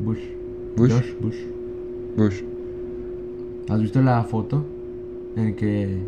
[0.00, 0.18] Bush.
[0.76, 0.90] Bush.
[0.90, 1.36] George Bush.
[2.16, 2.42] Bush.
[3.68, 4.64] ¿Has visto la foto
[5.36, 5.98] en que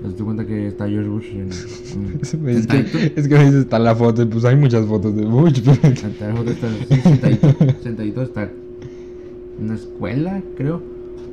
[0.00, 3.94] te das cuenta que está George Bush en, en- Es que, es que está la
[3.96, 5.60] foto, y pues hay muchas fotos de Bush.
[5.64, 5.94] pero-
[6.30, 7.48] La foto está sí, sentadito,
[7.82, 10.80] sentadito está en una escuela, creo,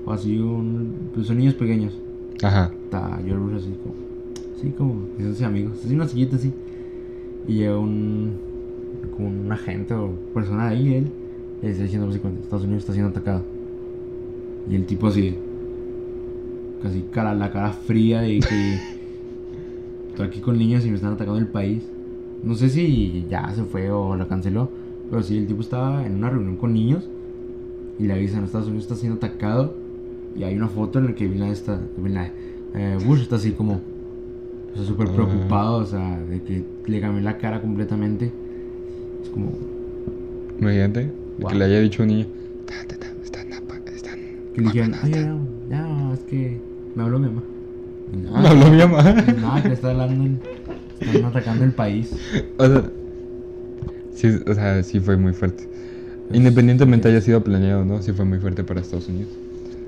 [0.06, 1.94] o así un, pues son niños pequeños.
[2.44, 2.72] Ajá.
[2.86, 3.96] está George Bush así como,
[4.62, 6.52] sí, como, haciéndose amigos, así una sillita así.
[7.48, 8.32] Y llega un,
[9.16, 11.08] como un agente o persona de ahí, él,
[11.62, 13.44] y le está diciendo Estados Unidos está siendo atacado.
[14.70, 15.36] Y el tipo así,
[16.86, 18.80] casi cara, la cara fría de que
[20.10, 21.84] estoy aquí con niños y me están atacando el país.
[22.44, 24.70] No sé si ya se fue o la canceló,
[25.10, 27.04] pero sí, el tipo estaba en una reunión con niños
[27.98, 29.74] y le avisan, Estados Unidos está siendo atacado
[30.38, 32.32] y hay una foto en la que Bin Laden está, Bin Laden,
[32.76, 33.74] eh, Bush está así como,
[34.74, 35.14] o sea, súper Ah.
[35.14, 38.32] preocupado, o sea, de que le cambió la cara completamente.
[39.24, 39.52] Es como,
[40.60, 41.50] Imagínate Wow.
[41.50, 42.26] que le haya dicho a un niño.
[42.66, 43.48] "Ta, ta, ta, Están,
[43.94, 44.20] están.
[44.54, 45.48] que le dijeron, matando, oye, están".
[45.70, 46.58] ya, ya, es que
[46.96, 47.44] me habló mi mamá.
[48.14, 49.04] Y Me nada, habló mi mamá.
[49.42, 50.40] Nada, que está hablando,
[51.00, 52.16] están atacando el país.
[52.58, 52.84] O sea,
[54.14, 55.68] sí, o sea, sí fue muy fuerte.
[56.28, 59.32] Pues, Independientemente haya sido planeado o no, sí fue muy fuerte para Estados Unidos.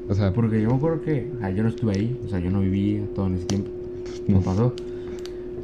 [0.09, 2.49] O sea, Porque yo me acuerdo que, ah, yo no estuve ahí, o sea, yo
[2.49, 3.69] no viví todo en ese tiempo.
[4.27, 4.37] no.
[4.37, 4.73] no pasó.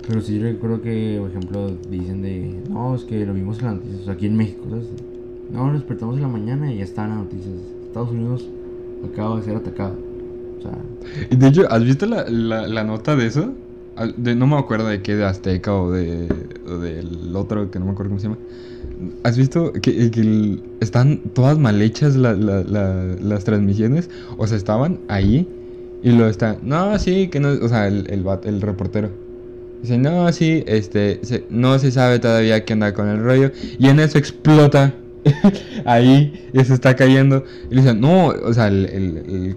[0.07, 3.75] Pero sí recuerdo que, por ejemplo, dicen de, no, es que lo vimos en las
[3.75, 4.87] noticias, o sea, aquí en México, ¿sabes?
[5.49, 7.55] No, nos despertamos en la mañana y ya están las noticias.
[7.85, 8.49] Estados Unidos
[9.09, 9.95] acaba de ser atacado.
[11.29, 13.53] Y de hecho, ¿has visto la, la, nota de eso?
[14.17, 16.27] no me acuerdo de qué, de Azteca o, de,
[16.67, 18.39] o del otro que no me acuerdo cómo se llama.
[19.23, 24.09] ¿Has visto que, están todas mal hechas la- la- la- las transmisiones?
[24.37, 25.47] O sea, estaban ahí
[26.01, 26.57] y lo están.
[26.63, 27.49] No, sí, que no.
[27.49, 29.09] O sea, el, el, el reportero.
[29.81, 33.51] Dice, no, sí, este, no se sabe todavía qué onda con el rollo.
[33.77, 34.93] Y en eso explota.
[35.85, 37.45] Ahí, se está cayendo.
[37.69, 39.55] Y le dicen, no, o sea, el,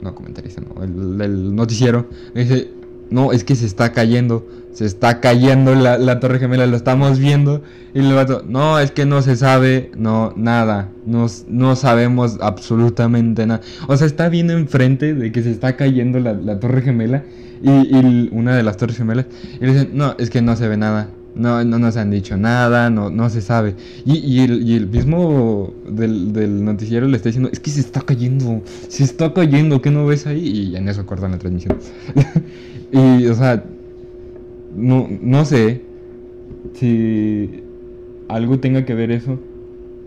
[0.00, 2.06] no, comentarista, el, noticiero.
[2.34, 2.68] Dice,
[3.10, 4.46] no, es que se está cayendo.
[4.72, 7.62] Se está cayendo la, la Torre Gemela, lo estamos viendo.
[7.94, 10.90] Y el vato, no, es que no se sabe, no, nada.
[11.06, 13.62] No, no sabemos absolutamente nada.
[13.88, 17.22] O sea, está bien enfrente de que se está cayendo la, la Torre Gemela.
[17.62, 19.26] Y, y una de las Torres Gemelas.
[19.60, 21.08] Y le dicen, no, es que no se ve nada.
[21.36, 23.76] No, no nos han dicho nada, no, no se sabe.
[24.04, 27.80] Y, y el, y el mismo del, del noticiero le está diciendo, es que se
[27.80, 30.70] está cayendo, se está cayendo, ¿qué no ves ahí?
[30.72, 31.76] Y en eso cortan la transmisión.
[32.92, 33.64] y, o sea,
[34.74, 35.82] no, no sé
[36.74, 37.64] si
[38.28, 39.40] algo tenga que ver eso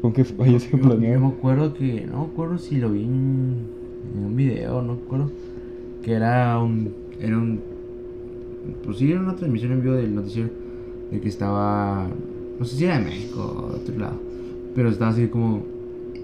[0.02, 1.28] con que vaya a yo me planeado.
[1.28, 3.72] acuerdo que, no me acuerdo si lo vi en,
[4.14, 5.34] en un video, no me acuerdo,
[6.02, 7.66] que era un, era un,
[8.84, 10.50] pues sí, era una transmisión en vivo del noticiero,
[11.12, 12.08] de que estaba,
[12.60, 14.20] no sé si era de México o de otro lado,
[14.76, 15.64] pero estaba así como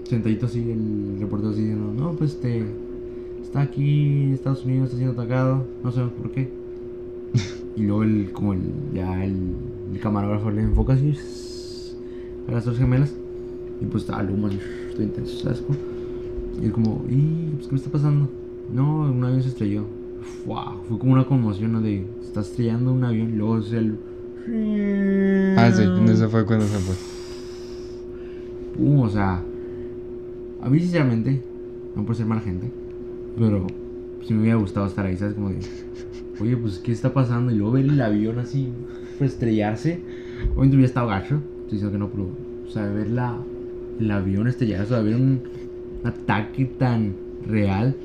[0.04, 2.64] sentadito así, el reportero así diciendo, no, pues este,
[3.42, 6.48] está aquí Estados Unidos, está siendo atacado, no sabemos por qué.
[7.76, 8.60] Y luego el, como el,
[8.94, 9.54] ya el,
[10.00, 11.14] camarógrafo le enfoca así
[12.48, 13.14] a las dos gemelas.
[13.80, 14.48] Y pues el humo
[14.92, 15.62] todo intenso, ¿sabes?
[16.62, 18.28] Y es como, ¿y pues, qué me está pasando?
[18.72, 19.84] No, un avión se estrelló.
[20.88, 21.82] Fue como una conmoción, ¿no?
[21.82, 23.98] De, está estrellando un avión luego es el...
[24.48, 26.94] Ah, sí, eso fue cuando se fue.
[28.76, 29.42] Pum, o sea,
[30.62, 31.42] a mí sinceramente,
[31.94, 32.70] no por ser mala gente,
[33.38, 33.66] pero
[34.24, 35.34] si me hubiera gustado estar ahí, ¿sabes?
[35.34, 35.58] Como de,
[36.40, 37.52] oye, pues, ¿qué está pasando?
[37.52, 38.68] Y luego ver el avión así,
[39.18, 40.00] pues, estrellarse.
[40.50, 42.28] Obviamente hubiera estado gacho, estoy diciendo que no, pero,
[42.66, 43.38] o sea, ver la,
[43.98, 45.40] el avión estrellarse, o sea, ver un
[46.04, 47.14] ataque tan
[47.46, 47.96] real,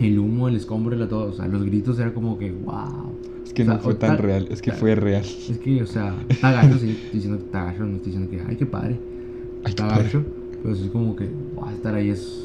[0.00, 3.12] el humo, el escombro, la todo, o sea, los gritos era como que, wow.
[3.50, 5.24] Es que O sea, no fue tan ta- real, es que ta- fue real.
[5.24, 8.30] Es que, o sea, está gacho, sí, estoy diciendo que está gacho, no estoy diciendo
[8.30, 8.90] que, ay, qué padre.
[8.94, 10.04] Ay, qué está padre.
[10.04, 10.24] gacho,
[10.62, 12.44] pero es como que, wow, estar ahí es.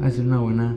[0.00, 0.76] Va a ser una buena.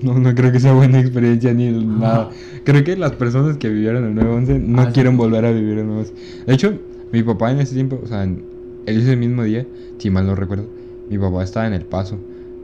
[0.00, 2.30] No, no creo que sea buena experiencia ni el- nada.
[2.64, 4.92] Creo que las personas que vivieron el 9-11 no Ah, sí.
[4.94, 6.12] quieren volver a vivir el 9-11.
[6.46, 6.78] De hecho,
[7.12, 8.44] mi papá en ese tiempo, o sea, en
[8.86, 9.66] ese mismo día,
[9.98, 10.64] si mal no recuerdo,
[11.10, 12.16] mi papá estaba en El Paso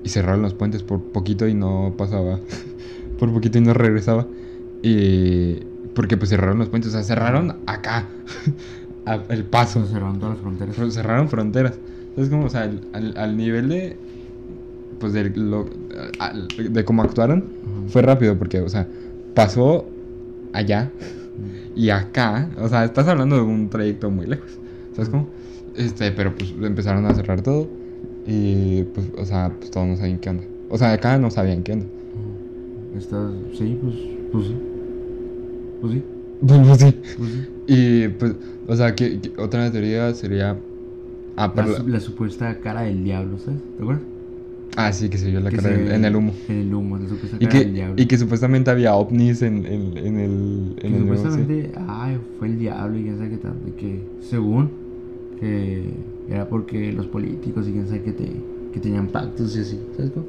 [0.03, 2.41] y cerraron los puentes por poquito y no pasaba.
[3.19, 4.27] por poquito y no regresaba.
[4.83, 5.59] Y.
[5.95, 8.07] Porque pues cerraron los puentes, o sea, cerraron acá.
[9.29, 9.87] el Paso.
[9.87, 10.77] Cerraron todas las fronteras.
[10.79, 11.79] Fr- cerraron fronteras.
[12.11, 13.97] Entonces, como, o sea, al, al- al nivel de.
[14.99, 15.67] Pues de, lo,
[16.19, 17.45] al- de cómo actuaron,
[17.89, 18.87] fue rápido porque, o sea,
[19.35, 19.87] pasó
[20.53, 20.91] allá
[21.75, 22.51] y acá.
[22.59, 24.51] O sea, estás hablando de un trayecto muy lejos.
[24.95, 25.27] ¿Sabes cómo?
[25.75, 27.67] Este, pero pues empezaron a cerrar todo.
[28.27, 30.45] Y pues, o sea, pues todos no sabían qué onda.
[30.69, 31.87] O sea, acá no sabían qué onda.
[32.99, 33.33] Estás.
[33.57, 33.95] Sí, pues.
[34.33, 34.57] Pues sí.
[35.81, 36.03] Pues sí.
[36.47, 36.95] Pues sí.
[37.19, 37.39] Pues sí.
[37.67, 38.35] Y pues,
[38.67, 40.57] o sea, que, que otra teoría sería.
[41.37, 41.53] Ah,
[41.87, 43.61] La, supuesta cara del diablo, ¿sabes?
[43.77, 44.03] ¿Te acuerdas?
[44.77, 46.33] ah, sí, que se vio la Que cara se- en- el humo.
[46.49, 47.95] En el humo, la supuesta Y cara del que, diablo.
[48.03, 50.75] y que supuestamente había ovnis en, en, en el.
[50.79, 51.07] Que En el sí.
[51.09, 53.69] supuestamente, ay, fue el diablo y quién sabe qué tanto.
[53.69, 54.71] Y que, según,
[55.39, 55.85] que
[56.29, 58.31] era porque los políticos y quién sabe que, te,
[58.73, 60.27] que tenían pactos y así, ¿sabes cómo?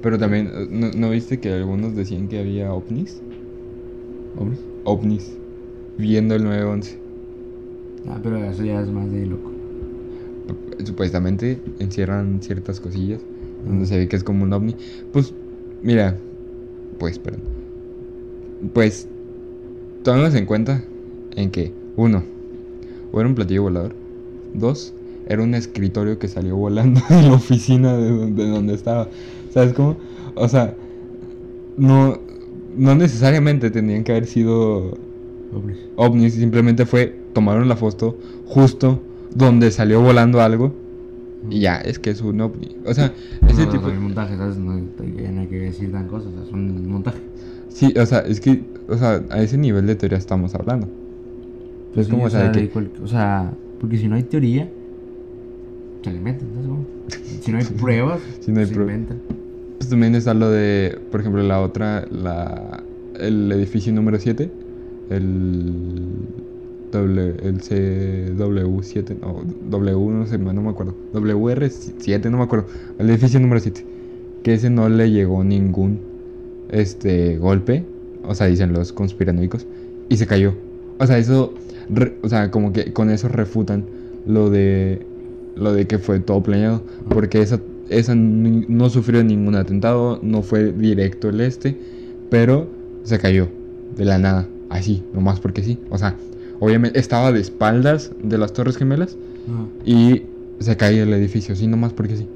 [0.00, 3.20] Pero también, ¿no, no viste que algunos decían que había ovnis?
[4.38, 4.58] ¿Ovnis?
[4.84, 5.32] Ovnis
[5.98, 6.98] viendo el 911.
[8.08, 9.50] Ah, pero eso ya es más de loco.
[10.84, 13.20] Supuestamente encierran ciertas cosillas
[13.66, 13.86] donde Ah.
[13.86, 14.74] se ve que es como un ovni.
[15.12, 15.32] Pues,
[15.82, 16.16] mira,
[16.98, 17.42] pues, perdón.
[18.72, 19.06] Pues,
[20.02, 20.82] tomemos en cuenta
[21.36, 22.24] en que, uno,
[23.12, 23.94] o era un platillo volador,
[24.54, 24.94] dos,
[25.28, 29.08] era un escritorio que salió volando de la oficina de donde, de donde estaba.
[29.50, 29.96] ¿Sabes cómo?
[30.34, 30.74] O sea,
[31.76, 32.18] no,
[32.76, 34.96] no necesariamente tenían que haber sido
[35.54, 35.76] Ovnis.
[35.96, 39.00] ovnis, simplemente fue, tomaron la foto justo
[39.34, 40.72] donde salió volando algo
[41.50, 42.76] y ya, es que es un ovni.
[42.86, 43.12] O sea,
[43.48, 43.84] ese no, tipo...
[43.88, 44.56] Son montajes, ¿sabes?
[44.58, 44.84] No, hay-
[45.32, 47.18] no hay que decir tan cosas, o sea, son montaje.
[47.68, 50.86] Sí, o sea, es que, o sea, a ese nivel de teoría estamos hablando.
[51.94, 54.22] Pues Es como, o sea, de que- de cual- o sea, porque si no hay
[54.22, 54.70] teoría,
[56.04, 56.48] se le inventan.
[57.40, 58.94] Si no hay pruebas, Si no hay se pruebas.
[58.94, 59.18] inventan.
[59.92, 62.82] También está lo de, por ejemplo, la otra, la,
[63.20, 64.50] el edificio número 7,
[65.10, 65.74] el,
[66.90, 73.10] w, el CW7, no, W, no sé, no me acuerdo, WR7, no me acuerdo, el
[73.10, 73.84] edificio número 7,
[74.42, 75.98] que ese no le llegó ningún,
[76.70, 77.84] este, golpe,
[78.24, 79.66] o sea, dicen los conspiranoicos,
[80.08, 80.54] y se cayó.
[81.00, 81.52] O sea, eso,
[82.22, 83.84] o sea, como que con eso refutan
[84.26, 85.04] lo de,
[85.54, 87.60] lo de que fue todo planeado, porque esa,
[87.98, 91.76] esa no sufrió ningún atentado, no fue directo el este,
[92.30, 92.66] pero
[93.04, 93.48] se cayó
[93.96, 95.78] de la nada, así, nomás porque sí.
[95.90, 96.16] O sea,
[96.60, 99.16] obviamente estaba de espaldas de las Torres Gemelas
[99.84, 100.22] y
[100.60, 102.26] se cae el edificio, sí, nomás porque sí.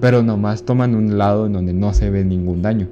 [0.00, 2.88] Pero nomás toman un lado en donde no se ve ningún daño.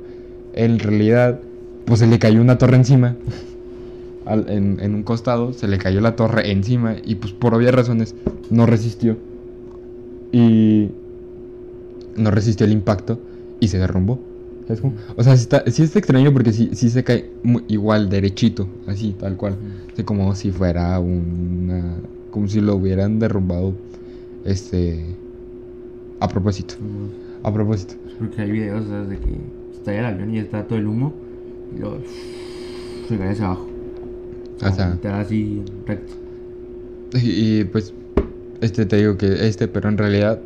[0.55, 1.41] En realidad,
[1.85, 3.17] pues se le cayó una torre encima.
[4.25, 7.75] Al- en, en un costado se le cayó la torre encima y pues por obvias
[7.75, 8.15] razones
[8.51, 9.17] no resistió.
[10.33, 10.89] Y
[12.17, 13.21] no resistió el impacto
[13.61, 14.19] y se derrumbó.
[14.67, 14.95] ¿Sabes cómo?
[15.17, 17.31] O sea, sí está, sí está extraño porque sí, sí se cae
[17.69, 19.57] igual, derechito, así, tal cual.
[19.93, 21.97] Así como si fuera una.
[22.31, 23.75] Como si lo hubieran derrumbado.
[24.45, 25.05] Este.
[26.21, 26.75] A propósito.
[27.43, 27.95] A propósito.
[28.19, 29.09] Porque hay videos ¿sabes?
[29.09, 29.37] de que
[29.75, 31.13] está el avión y está todo el humo
[31.75, 31.99] y luego
[33.09, 33.69] se cae hacia abajo.
[34.65, 36.13] O sea, da así recto.
[37.15, 37.93] y, y, pues.
[38.61, 40.41] Este te digo que este, pero en realidad.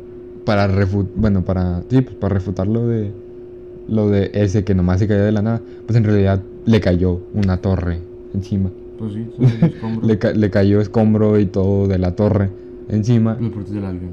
[0.47, 1.11] Para refutar.
[1.15, 1.83] Bueno, para.
[1.89, 3.11] Sí, pues para refutar lo de.
[3.87, 5.61] Lo de ese que nomás se cayó de la nada.
[5.85, 7.99] Pues en realidad le cayó una torre
[8.33, 8.71] encima.
[8.97, 9.25] Pues sí.
[10.01, 12.49] Le, ca- le cayó escombro y todo de la torre
[12.89, 13.37] encima.
[13.39, 14.09] Los partes del avión.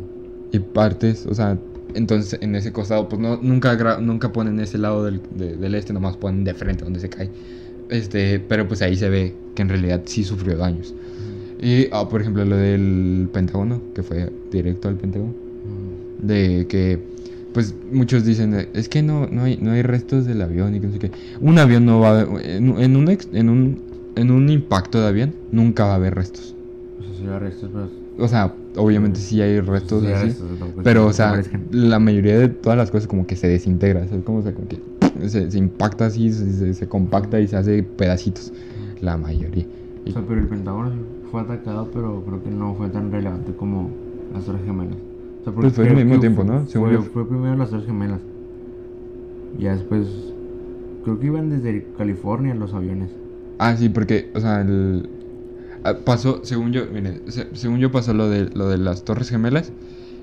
[0.52, 1.56] y partes, o sea,
[1.94, 5.92] entonces en ese costado, pues no, nunca, nunca ponen ese lado del, de- del este,
[5.94, 7.30] nomás ponen de frente donde se cae.
[7.88, 10.94] Este, pero pues ahí se ve que en realidad sí sufrió daños.
[11.60, 15.32] Y, ah, por ejemplo, lo del Pentágono, que fue directo al Pentágono.
[16.26, 16.98] De que,
[17.52, 20.86] pues muchos dicen, es que no, no, hay, no hay restos del avión y que
[20.86, 21.10] no sé qué.
[21.40, 23.78] Un avión no va a haber, en, en un, en, un,
[24.16, 26.54] en un impacto de avión, nunca va a haber restos.
[27.00, 27.86] O sea, si restos, pues.
[28.16, 30.26] O sea, obviamente sí hay restos sí hay así.
[30.26, 34.06] restos, es Pero, o sea, la mayoría de todas las cosas como que se desintegra,
[34.06, 34.24] ¿sabes?
[34.24, 34.78] Como, o sea, como que
[35.28, 38.52] se, se impacta así, se, compacta y se hace pedacitos.
[39.00, 39.66] La mayoría.
[40.06, 40.92] O sea, pero el Pentágono
[41.30, 43.90] fue atacado, pero creo que no fue tan relevante como
[44.32, 44.96] las Torres Gemelas.
[45.44, 46.66] O sea, porque Pues fue al mismo tiempo, fue- ¿no?
[46.66, 48.20] Según Fue, yo- fue primero las Torres Gemelas.
[49.58, 50.06] Ya después.
[51.04, 53.10] Creo que iban desde California los aviones.
[53.58, 55.08] Ah, sí, porque, o sea, el...
[55.84, 59.28] ah, Pasó, según yo, miren, se- según yo pasó lo de, lo de las Torres
[59.28, 59.70] Gemelas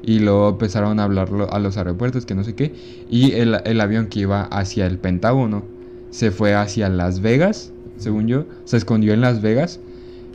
[0.01, 2.73] y luego empezaron a hablarlo a los aeropuertos, que no sé qué,
[3.11, 5.61] y el, el avión que iba hacia el Pentágono
[6.09, 9.79] se fue hacia Las Vegas, según yo, se escondió en Las Vegas,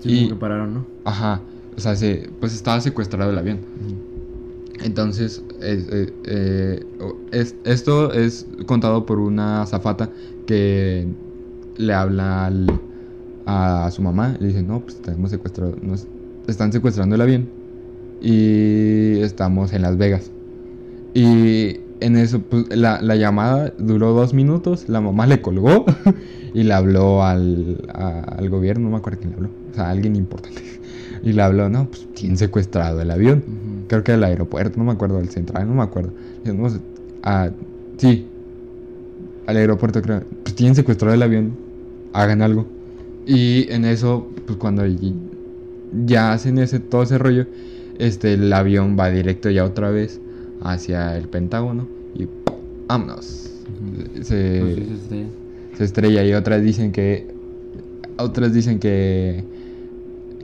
[0.01, 0.87] Sí, Y- como que pararon, ¿no?
[1.05, 1.41] ajá,
[1.77, 3.59] o sea, se, pues estaba secuestrado el avión.
[4.83, 6.85] Entonces, es- eh, eh,
[7.65, 10.11] esto es contado por una azafata
[10.47, 11.07] que
[11.77, 12.81] le habla al-
[13.47, 14.37] a su mamá.
[14.41, 16.07] Le dice, no, pues tenemos secuestrado, nos
[16.47, 17.49] están secuestrando el avión
[18.21, 20.31] y estamos en Las Vegas.
[21.15, 25.85] Y en eso, pues, la, la llamada duró dos minutos, la mamá le colgó
[26.55, 30.17] y le habló al, al gobierno, no me acuerdo quién le habló, o sea, alguien
[30.17, 30.63] importante.
[31.23, 33.76] Y le habló, no, pues tienen secuestrado el avión Ujú.
[33.87, 36.13] Creo que del aeropuerto, no me acuerdo, del central, no me acuerdo.
[36.45, 36.81] Sé,
[37.23, 37.51] ah,
[37.97, 38.27] sí,
[39.47, 40.23] al aeropuerto creo.
[40.43, 41.57] Pues tienen secuestrado el avión,
[42.13, 42.67] hagan algo.
[43.27, 44.85] Y en eso, pues cuando
[46.05, 47.47] ya hacen ese, todo ese rollo,
[47.99, 50.21] este, el avión va directo ya otra vez
[50.61, 52.29] hacia el Pentágono y
[52.89, 53.51] vámonos.
[54.23, 55.31] Se, Pues sí, se estrella.
[55.73, 57.35] se estrella y otras dicen que
[58.19, 59.45] otras dicen que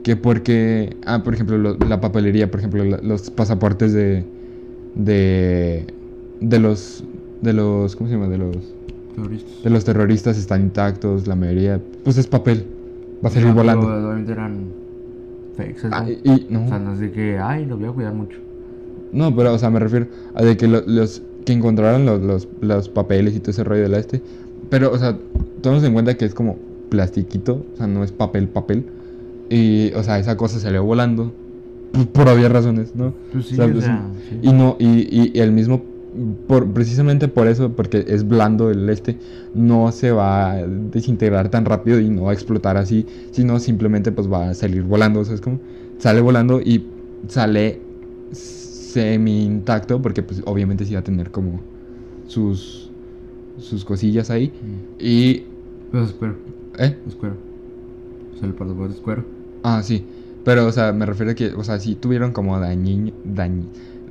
[0.03, 4.23] que porque ah por ejemplo lo- la papelería por ejemplo la- los pasaportes de
[4.95, 5.85] de
[6.41, 7.03] de los
[7.41, 8.55] de los cómo se llama de los
[9.15, 9.63] Terroristas.
[9.63, 12.65] de los terroristas están intactos la mayoría pues es papel
[13.23, 14.57] va a salir pero volando Obviamente eran
[15.55, 15.79] fakes.
[15.81, 17.91] ¿sabes Ah, y, y- no O sea, no es de que, ay, lo voy a
[17.91, 18.37] cuidar mucho.
[19.11, 22.47] no pero o sea me refiero a de que lo- los que encontraron los, los,
[22.61, 24.21] los papeles y todo ese rollo del este
[24.69, 25.17] pero o sea
[25.61, 26.57] tomemos en cuenta que es como
[26.89, 28.85] plastiquito o sea no es papel papel
[29.55, 31.31] y o sea esa cosa salió volando
[32.13, 34.39] por obvias razones no Pues sí, o sea, sí.
[34.41, 35.81] y no y, y- y el mismo
[36.47, 39.17] por precisamente por eso porque es blando el este
[39.55, 44.11] no se va a desintegrar tan rápido y no va a explotar así sino simplemente
[44.11, 45.59] pues va a salir volando o sea, es como
[45.99, 46.85] sale volando y
[47.27, 47.79] sale
[48.31, 51.59] semi intacto porque pues obviamente sí va a tener como
[52.27, 52.89] sus
[53.59, 54.95] sus cosillas ahí Mm.
[54.99, 55.43] y
[55.91, 56.35] Pues es cuero.
[56.79, 57.35] eh Es cuero.
[58.41, 59.23] El pasaporte es cuero.
[59.63, 60.03] Ah sí
[60.43, 63.63] pero o sea me refiero a que o sea sí tuvieron como dañiño dañ,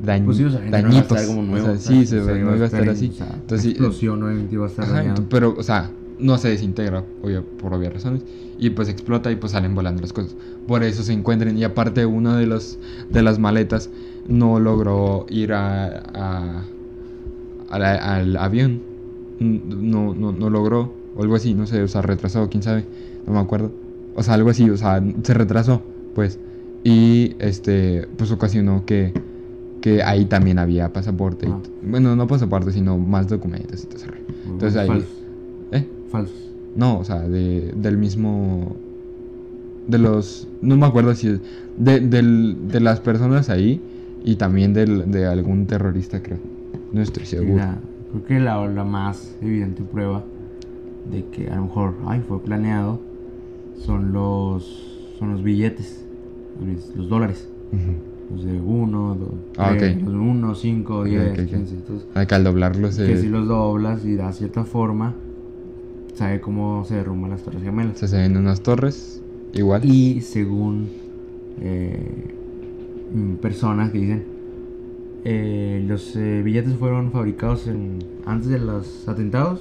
[0.02, 1.52] dañ- Pues sí, o sea, no dañitos nuevo.
[1.52, 1.80] o sea, ¿sabes?
[1.80, 4.68] sí se, no iba a estar así O sea, Entonces, sí, explosión, obviamente iba a
[4.68, 8.22] estar Ajá, pero, o sea, no se desintegra, obvio, por obvias razones.
[8.58, 10.36] Y pues explota y pues salen volando las cosas.
[10.68, 11.58] Por eso se encuentran.
[11.58, 12.78] Y aparte, una de, los,
[13.10, 13.90] de las maletas
[14.28, 16.62] no logró ir a, a-
[17.70, 18.80] a la- al avión.
[19.40, 22.84] No, no, no logró, o algo así, no sé, o sea, retrasado, quién sabe,
[23.26, 23.72] no me acuerdo.
[24.14, 25.82] O sea, algo así, o sea, se retrasó,
[26.14, 26.38] pues.
[26.84, 29.12] Y este, pues ocasionó que,
[29.80, 31.46] que ahí también había pasaporte.
[31.48, 31.58] Ah.
[31.82, 34.24] Bueno, no pasaporte, sino más documentos y todo ese rollo.
[34.46, 34.88] Entonces ahí.
[34.88, 35.08] Falsos.
[35.72, 35.86] ¿Eh?
[36.10, 36.50] Falsos.
[36.76, 38.74] No, o sea, de, del mismo.
[39.86, 40.48] De los.
[40.60, 41.28] No me acuerdo si.
[41.28, 41.40] es-
[41.78, 43.80] De, del, de las personas ahí
[44.24, 46.38] y también del, de algún terrorista, creo.
[46.92, 47.56] No estoy seguro.
[47.56, 47.78] la-
[48.10, 50.22] creo que la, la más evidente prueba
[51.10, 53.00] de que a lo mejor ay, fue planeado
[53.84, 56.04] son los son los billetes,
[56.96, 57.48] los, dólares.
[57.72, 58.34] Ujú.
[58.34, 59.82] Los de 1, 2, Ah, ok.
[60.04, 61.44] los 1, 5, 10, ok, ok.
[61.50, 61.74] 15.
[61.74, 62.96] Entonces, Acá al doblarlos.
[62.96, 65.14] que eh, si los doblas y da cierta forma,
[66.14, 67.98] sabe cómo se derrumban las torres gemelas.
[67.98, 69.22] se ven unas torres.
[69.52, 69.84] Igual.
[69.84, 70.88] Y según
[71.60, 72.34] eh,
[73.40, 74.24] personas que dicen,
[75.24, 79.60] eh, los eh, billetes fueron fabricados en- antes de los atentados,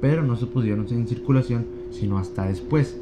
[0.00, 2.98] pero no se pusieron en circulación sino hasta después.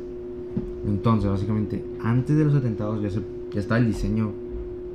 [0.86, 3.20] Entonces, básicamente, antes de los atentados ya, se,
[3.52, 4.32] ya estaba el diseño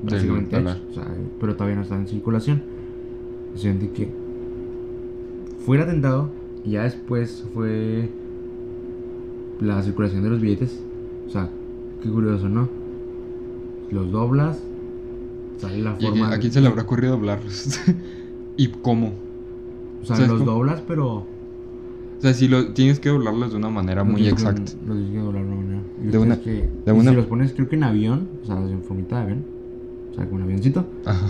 [0.04, 0.82] básicamente hecho, dólar.
[0.90, 1.08] o sea,
[1.40, 2.62] pero todavía no estaba en circulación.
[3.62, 4.10] De que
[5.64, 6.30] fue el atentado
[6.66, 8.10] y ya después fue
[9.62, 10.82] la circulación de los billetes.
[11.28, 11.50] O sea,
[12.02, 12.68] qué curioso, ¿no?
[13.92, 14.60] Los doblas,
[15.58, 16.34] sale la Y forma.
[16.34, 17.80] aquí se le habrá ocurrido doblarlos.
[18.58, 19.14] ¿Y cómo?
[20.02, 21.26] O sea, ¿sabes los doblas, pero.
[22.24, 24.62] O sea, si lo tienes que doblarlos de una manera muy exacta.
[24.88, 25.82] Los tienes que doblar de una manera.
[26.02, 28.46] Y De una- que- de y una- Si los pones, creo que en avión, o
[28.46, 29.44] sea, en formita de avión,
[30.10, 31.28] o sea, como un avioncito, Ajá,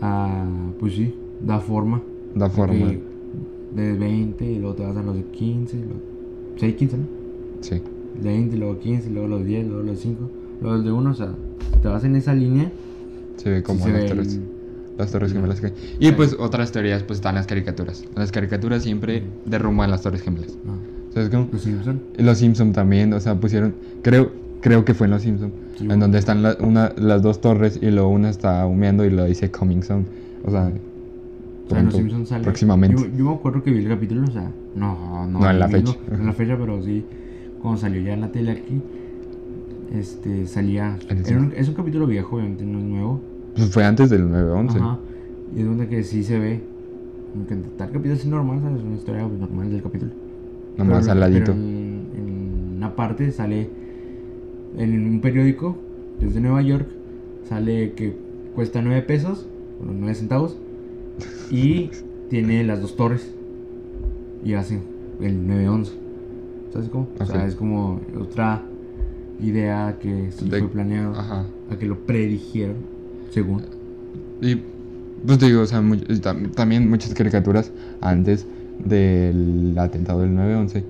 [0.00, 0.46] ah,
[0.80, 1.12] pues sí,
[1.44, 2.00] da forma.
[2.34, 2.86] da forma.
[3.76, 6.00] De 20 y luego te vas a los de 15, luego-
[6.56, 7.04] 6, 15, ¿no?
[7.60, 7.74] Sí.
[8.22, 10.30] De 20, luego 15, luego los 10, luego los 5,
[10.62, 11.34] luego los de 1, o sea,
[11.74, 12.72] si te vas en esa línea,
[13.36, 13.92] Se ve como sí se
[14.98, 15.32] las torres.
[15.32, 16.06] el- Las torres gemelas que...
[16.06, 18.04] Y pues otras teorías, pues están las caricaturas.
[18.16, 20.56] Las caricaturas siempre derrumban las torres gemelas.
[20.64, 20.72] no,
[21.14, 21.48] ¿Sabes cómo?
[21.50, 22.00] los Simpson.
[22.18, 23.74] Los Simpson también, o sea, pusieron...
[24.02, 24.30] Creo,
[24.60, 25.52] creo que fue en Los Simpson.
[25.76, 29.10] Sí, en donde están la- una, las dos torres y luego una está humeando y
[29.10, 30.04] lo dice Coming Soon.
[30.44, 30.70] O sea,
[31.66, 32.44] O sea, en los pronto, Simpson sale.
[32.44, 33.00] próximamente.
[33.00, 35.38] Yo, yo me acuerdo que vi el capítulo, o sea, no, no.
[35.40, 35.96] No, en la fecha.
[36.10, 37.04] No en la fecha, pero sí,
[37.62, 38.80] cuando salió ya en la tele aquí,
[39.94, 40.98] este, salía.
[41.26, 43.20] Era un- es un capítulo viejo, obviamente, no es nuevo.
[43.58, 44.76] Pues fue antes del 9-11.
[44.76, 44.98] Ajá.
[45.54, 46.60] Y es donde que sí se ve.
[47.34, 48.78] Aunque tal capítulo es normal, ¿sabes?
[48.78, 50.12] Es una historia normal del capítulo.
[50.76, 51.44] Nomás Pero- al ladito.
[51.52, 53.68] pero en, en una parte sale
[54.76, 55.76] en un periódico
[56.20, 56.86] desde Nueva York
[57.48, 58.14] sale que
[58.54, 59.46] cuesta 9 pesos,
[59.78, 60.56] bueno, 9 centavos
[61.50, 61.90] y
[62.30, 63.32] tiene las dos torres
[64.44, 64.82] y hacen
[65.20, 65.92] el 911.
[66.72, 67.08] ¿Sabes cómo?
[67.18, 67.48] O sea, Ok.
[67.48, 68.62] es como otra
[69.40, 71.46] idea que sí fue planeado, Ajá.
[71.70, 72.76] a que lo predijeron,
[73.30, 73.62] según.
[74.40, 74.56] Y
[75.26, 78.46] pues digo, o sea, mu- y tam- también muchas caricaturas antes
[78.84, 80.84] del atentado del 9-11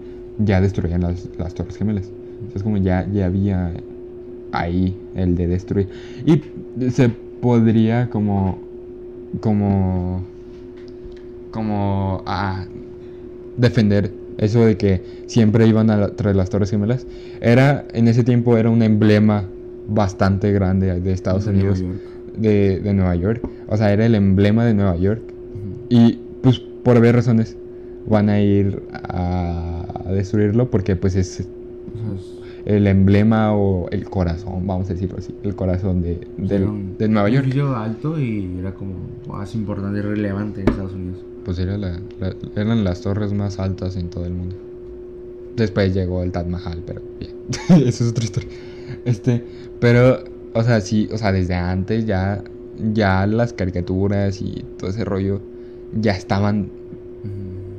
[0.45, 2.07] ya destruían las, las Torres Gemelas.
[2.07, 3.73] O sea, es como ya, ya había
[4.53, 5.89] ahí el de destruir.
[6.27, 6.43] Y
[6.91, 8.59] se podría como.
[9.41, 10.23] como.
[11.51, 12.23] como.
[12.27, 12.65] ah,
[13.57, 17.07] defender eso de que siempre iban a la- tras las Torres Gemelas.
[17.41, 19.45] Era, en ese tiempo, era un emblema
[19.89, 21.99] bastante grande de Estados de Unidos York.
[22.39, 23.47] De, de Nueva York.
[23.69, 25.23] O sea, era el emblema de Nueva York.
[25.89, 27.57] Y pues por varias razones
[28.07, 31.47] van a ir a, a destruirlo porque pues es
[32.65, 36.21] el emblema o el corazón, vamos a decirlo así, el corazón de,
[36.51, 37.45] era un- de Nueva un York.
[37.47, 38.95] edificio alto y era como
[39.29, 41.19] más importante y relevante en Estados Unidos.
[41.45, 44.55] Pues era la- la- eran las torres más altas en todo el mundo.
[45.57, 47.33] Después llegó el Taj Mahal, pero bien,
[47.87, 48.51] eso es otra historia.
[49.05, 49.43] Este,
[49.81, 50.19] pero,
[50.55, 52.43] o sea, sí, o sea, desde antes ya,
[52.93, 55.41] ya las caricaturas y todo ese rollo
[56.01, 56.69] ya estaban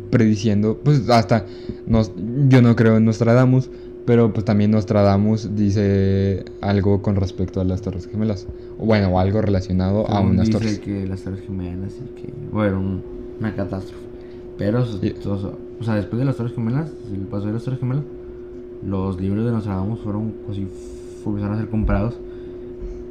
[0.09, 1.45] prediciendo, pues hasta
[1.85, 2.11] nos,
[2.47, 3.69] yo no creo en Nostradamus,
[4.05, 8.47] pero pues también Nostradamus dice algo con respecto a las Torres Gemelas,
[8.79, 10.79] o bueno, o algo relacionado a unas dice torres.
[10.79, 13.01] que las Torres Gemelas y que bueno, un-
[13.39, 14.03] una catástrofe.
[14.57, 17.79] Pero, o sea, o sea, después de las Torres Gemelas, el paso de las Torres
[17.79, 18.03] Gemelas,
[18.85, 20.33] los libros de Nostradamus fueron
[21.23, 22.15] fu- empezaron a ser comprados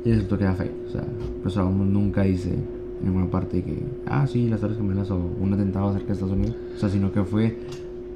[0.05, 0.72] y resultó que era fake.
[0.88, 1.05] O sea,
[1.44, 5.92] Nostradamus nunca dice en ninguna parte que, ah, sí, las Torres Gemelas o un atentado
[5.92, 6.57] cerca de Estados Unidos.
[6.76, 7.57] O sea, sino que fue,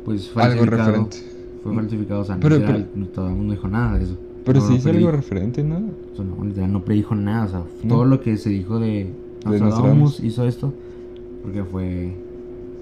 [0.04, 0.76] pues, Algo falsificado.
[0.86, 1.16] referente.
[1.62, 4.16] Fue falsificado, o sea, Pero- literal, Nostradamus no dijo nada de eso.
[4.44, 5.76] Pero No sí lo es algo referente, ¿no?
[5.76, 7.44] O sea, no, literal, no predijo nada.
[7.44, 7.88] O sea, No.
[7.94, 9.08] todo lo que se dijo de
[9.46, 10.72] Nostradamus hizo esto
[11.42, 12.12] porque fue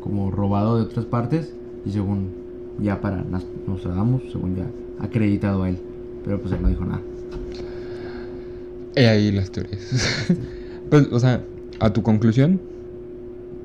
[0.01, 1.53] como robado de otras partes
[1.85, 2.29] y según
[2.83, 3.25] ya para
[3.67, 4.67] Nostradamus, según ya
[4.99, 5.77] acreditado a él.
[6.25, 7.03] Pero pues él no dijo nada.
[8.95, 10.27] He ahí las teorías.
[10.91, 11.45] pues, o sea,
[11.79, 12.61] a tu conclusión,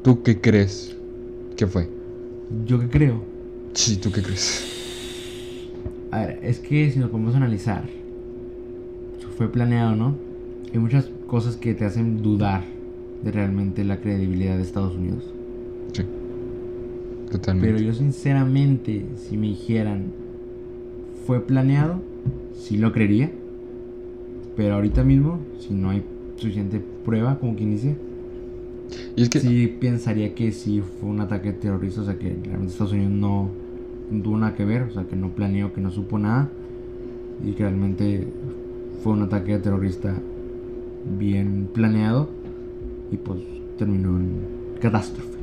[0.04, 0.96] ¿tú qué crees
[1.58, 1.90] que fue?
[2.66, 3.24] ¿Yo qué creo?
[3.74, 4.64] Sí, ¿tú qué crees?
[6.12, 7.84] A ver, es que si nos podemos analizar,
[9.20, 10.16] si fue planeado, ¿no?
[10.72, 12.64] Hay muchas cosas que te hacen dudar
[13.24, 15.24] de realmente la credibilidad de Estados Unidos.
[15.94, 16.04] Sí.
[17.32, 17.74] Totalmente.
[17.74, 20.12] Pero yo sinceramente, si me dijeran,
[21.26, 22.02] fue planeado,
[22.54, 23.32] sí lo creería.
[24.56, 26.04] Pero ahorita mismo, si no hay
[26.38, 27.96] suficiente prueba, como quien dice,
[29.16, 32.72] Y es que sí pensaría que sí fue un ataque terrorista, o sea que realmente
[32.72, 33.50] Estados Unidos no,
[34.12, 36.50] no tuvo nada que ver, o sea que no planeó, que no supo nada
[37.44, 38.28] y que realmente
[39.04, 40.16] fue un ataque terrorista
[41.20, 42.30] bien planeado
[43.12, 43.40] y pues
[43.78, 44.38] terminó en
[44.80, 45.38] catástrofe.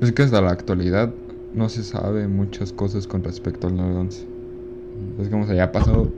[0.00, 1.12] es que hasta la actualidad
[1.54, 4.24] no se sabe muchas cosas con respecto al 9-11.
[5.20, 6.10] Es como se ya pasado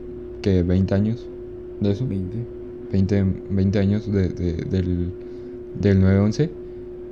[0.42, 1.26] que 20 años
[1.80, 2.06] de eso.
[2.06, 2.36] 20.
[2.92, 5.10] 20, 20 años de, de- del,
[5.80, 6.50] del 9-11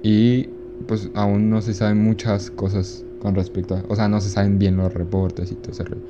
[0.03, 0.49] y
[0.87, 3.85] pues aún no se saben muchas cosas con respecto a...
[3.89, 6.01] O sea, no se saben bien los reportes y todo rollo.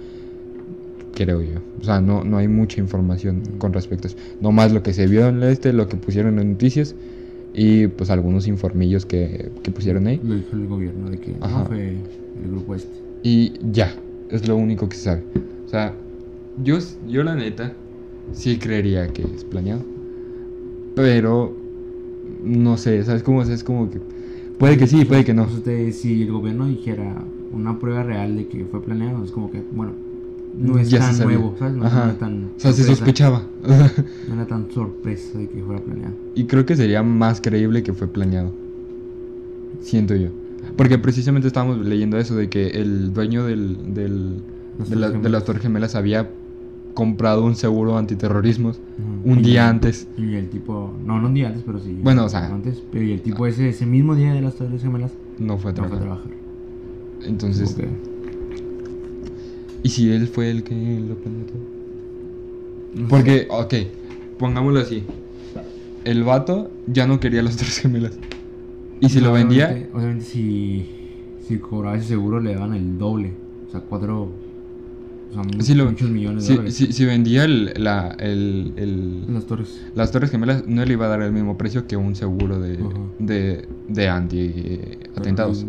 [1.14, 1.61] Creo yo.
[1.80, 4.18] O sea, no, no hay mucha información con respecto a eso.
[4.40, 6.94] No más lo que se vio en este, lo que pusieron en noticias
[7.55, 10.20] y pues algunos informillos que, que pusieron ahí.
[10.24, 11.61] Lo dijo el gobierno de que Ajá.
[11.61, 12.92] no fue el grupo este.
[13.22, 13.94] Y ya,
[14.30, 15.22] es lo único que se sabe.
[15.64, 15.94] O sea,
[16.64, 16.78] yo,
[17.09, 17.72] yo la neta
[18.32, 19.82] sí creería que es planeado.
[20.94, 21.54] Pero
[22.42, 23.48] no sé, ¿sabes cómo es?
[23.48, 24.00] Es como que
[24.58, 25.44] puede que sí, puede que no.
[25.44, 29.62] Usted, si el gobierno dijera una prueba real de que fue planeado, es como que,
[29.72, 29.92] bueno,
[30.56, 31.74] no es Ya tan nuevo, ¿sabes?
[31.74, 31.98] No, Ajá.
[31.98, 33.42] no era tan O sea, se sospechaba.
[34.28, 36.14] No era tan sorpresa de que fuera planeado.
[36.34, 38.52] y creo que sería más creíble que fue planeado.
[39.80, 40.28] Siento yo.
[40.76, 44.36] Porque precisamente estábamos leyendo eso de que el dueño del, del-
[44.88, 45.44] de, la- de las.
[45.44, 46.30] Torres Gemelas había
[46.95, 49.32] comprado un seguro antiterrorismos Ujú.
[49.32, 50.07] un Y- día antes.
[50.16, 51.99] Y el tipo, no, no un día antes, pero sí.
[52.03, 54.80] Bueno, o sea- Antes, pero y el tipo ese, ese mismo día de las Torres
[54.82, 56.30] Gemelas, No fue a no fue a trabajar.
[57.26, 57.84] Entonces, Ok.
[59.82, 63.07] ¿y si él fue el que lo planeó todo?
[63.09, 63.74] Porque, ok,
[64.38, 65.03] pongámoslo así.
[66.05, 68.12] El vato ya no quería las tres gemelas.
[69.01, 70.86] Y si lo vendía, Obviamente, obviamente si,
[71.47, 73.32] si cobraba ese seguro le daban el doble.
[73.68, 74.28] O sea, cuatro.
[75.30, 76.74] O sea, mu- si lo- muchos millones de si, dólares.
[76.74, 79.80] si- si vendía el, la, el, el- Las torres.
[79.94, 82.74] las torres gemelas, no le iba a dar el mismo precio que un seguro de,
[82.74, 82.88] Ajá.
[83.18, 85.66] de, de anti-atentados.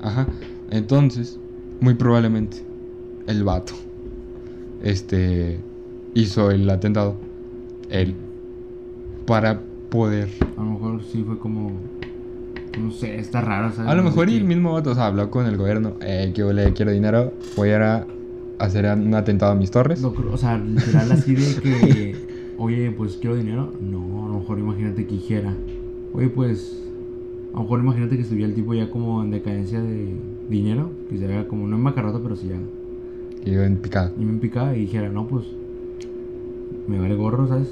[0.00, 0.26] Ajá.
[0.70, 1.38] Entonces,
[1.80, 2.58] muy probablemente,
[3.26, 3.72] el vato
[4.82, 5.58] este,
[6.14, 7.16] hizo el atentado.
[7.90, 8.14] Él.
[9.26, 11.72] Para poder A lo mejor sí fue como.
[12.78, 13.90] No sé, está raro, ¿sabes?
[13.90, 16.40] A lo mejor y el mismo vato, o sea, habló con el gobierno, eh, que
[16.40, 18.06] yo le quiero dinero, voy a ir a
[18.58, 20.00] hacer un atentado a mis torres.
[20.00, 22.16] No, o sea, literal así de que.
[22.58, 23.72] Oye, pues quiero dinero.
[23.80, 25.54] No, a lo mejor imagínate que dijera.
[26.12, 26.82] Oye, pues.
[27.52, 30.14] A lo mejor imagínate que estuviera el tipo ya como en decadencia de
[30.48, 30.90] dinero.
[31.08, 32.58] Que se vea como no en bancarrota, pero sí ya.
[33.44, 34.12] Y yo en picado.
[34.18, 35.46] Y me picaba y dijera, no, pues.
[36.88, 37.68] Me vale gorro, ¿sabes?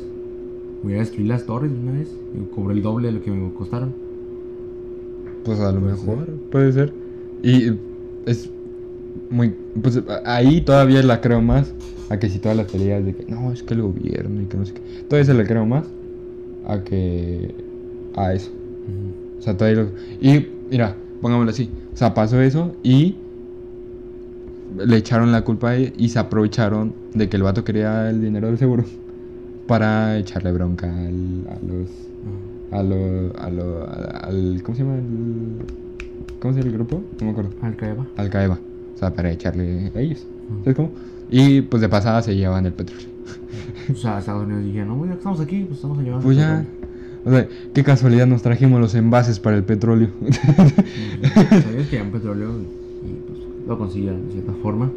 [0.83, 2.15] Voy a destruir las torres de una vez.
[2.35, 3.93] Y cobré el doble de lo que me costaron.
[5.45, 6.93] Pues a lo Puede mejor, puede ser.
[7.43, 7.73] Y
[8.27, 8.51] es
[9.31, 9.55] muy.
[9.83, 11.73] Pues ahí todavía la creo más
[12.09, 14.57] a que si todas las teorías de que no, es que el gobierno y que
[14.57, 14.81] no sé qué.
[15.09, 15.85] Todavía se la creo más
[16.67, 17.55] a que.
[18.17, 18.51] a eso.
[19.39, 21.69] O sea, todavía lo- Y mira, pongámoslo así.
[21.93, 23.17] O sea, pasó eso y
[24.79, 28.21] le echaron la culpa a él y se aprovecharon de que el vato quería el
[28.21, 28.85] dinero del seguro
[29.67, 31.89] para echarle bronca al- a los.
[32.73, 34.61] A lo, a lo, al.
[34.65, 34.97] ¿Cómo se llama?
[34.97, 35.65] el-
[36.41, 37.03] ¿Cómo se llama el grupo?
[37.21, 37.51] No me acuerdo.
[38.17, 38.59] Al Caeva.
[38.97, 40.27] O sea, para echarle a ellos.
[40.65, 40.91] ¿Sabes cómo?
[41.31, 43.09] Y pues de pasada se llevan el petróleo.
[43.93, 46.19] O sea, Estados Unidos dije, no, ya que estamos aquí, pues estamos allá.
[46.19, 46.65] Pues ya.
[47.25, 50.09] O sea, qué casualidad nos trajimos los envases para el petróleo.
[51.63, 52.53] Sabías que un petróleo
[53.05, 54.91] y pues lo consiguieron de cierta forma.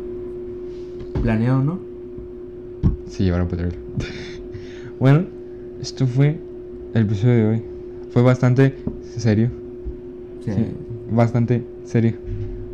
[1.21, 1.79] Planeado, ¿no?
[3.07, 3.77] Sí, llevaron petróleo.
[4.99, 5.25] bueno,
[5.81, 6.39] esto fue
[6.93, 7.63] el episodio de hoy.
[8.11, 8.75] Fue bastante
[9.17, 9.49] serio.
[10.45, 10.51] Sí.
[10.53, 10.65] Sí,
[11.11, 12.13] bastante serio.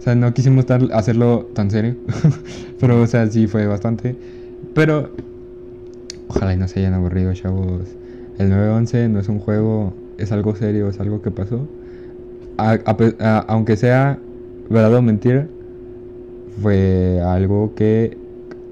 [0.06, 1.96] O sea, no quisimos hacerlo tan serio.
[2.80, 4.16] pero, o sea, sí fue bastante.
[4.76, 5.10] Pero,
[6.28, 7.82] ojalá y no se hayan aburrido, chavos.
[8.38, 11.68] El 911 no es un juego, es algo serio, es algo que pasó.
[12.58, 14.20] A- a pe- a- aunque sea
[14.70, 15.48] verdad o mentira,
[16.62, 18.16] fue algo que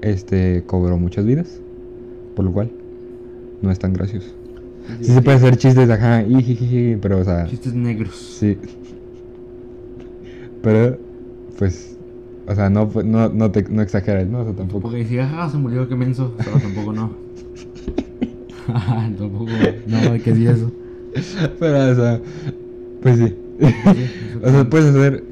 [0.02, 1.58] este, cobró muchas vidas.
[2.36, 2.70] Por lo cual,
[3.60, 4.28] no es tan gracioso.
[5.00, 6.22] Sí se puede hacer chistes, ajá,
[7.00, 7.46] pero, o sea.
[7.46, 8.14] Chistes negros.
[8.38, 8.56] Sí.
[10.62, 10.96] Pero,
[11.58, 11.96] pues,
[12.46, 14.40] o sea, no, no, no, te, no exageres, ¿no?
[14.40, 14.82] O sea, tampoco.
[14.82, 16.34] Porque decía, ah, se murió, qué menso.
[16.38, 17.12] Pero tampoco no.
[19.18, 19.50] tampoco,
[19.86, 20.72] no, hay que decir eso.
[21.58, 22.20] Pero, o sea,
[23.02, 23.34] pues sí.
[23.60, 23.66] Sí,
[24.42, 25.24] o sea, puedes hacer,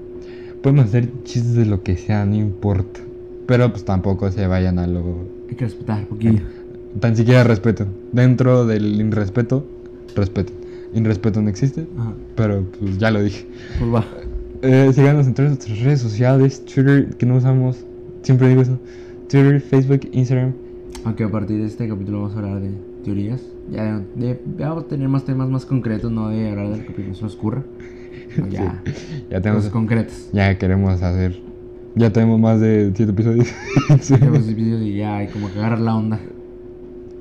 [0.62, 3.00] podemos hacer chistes de lo que sea, no importa.
[3.46, 5.26] pero pues tampoco se vayan a lo...
[5.48, 6.40] Hay que respetar un poquillo.
[7.00, 7.86] Tan siquiera respeto.
[8.12, 9.66] Dentro del irrespeto,
[10.14, 10.52] respeto.
[10.94, 12.12] Irrespeto no existe, Ajá.
[12.36, 13.46] pero pues ya lo dije.
[13.78, 14.04] Pues va.
[14.62, 17.84] Eh, síganos en todas nuestras redes sociales, Twitter, que no usamos,
[18.22, 18.78] siempre digo eso,
[19.28, 20.52] Twitter, Facebook, Instagram.
[21.04, 22.70] Aunque a partir de este capítulo vamos a hablar de
[23.04, 23.42] teorías.
[23.70, 27.14] Ya, de, vamos a tener más temas más concretos, no de hablar de lo que
[27.14, 27.64] se nos ocurra.
[28.34, 28.82] sino Ya,
[29.30, 30.28] Ya tenemos, cosas concretas.
[30.32, 31.40] ya queremos hacer,
[31.96, 33.48] ya tenemos más de 7 episodios.
[34.00, 34.14] Sí.
[34.14, 36.20] Tenemos episodios y ya hay como que agarrar la onda.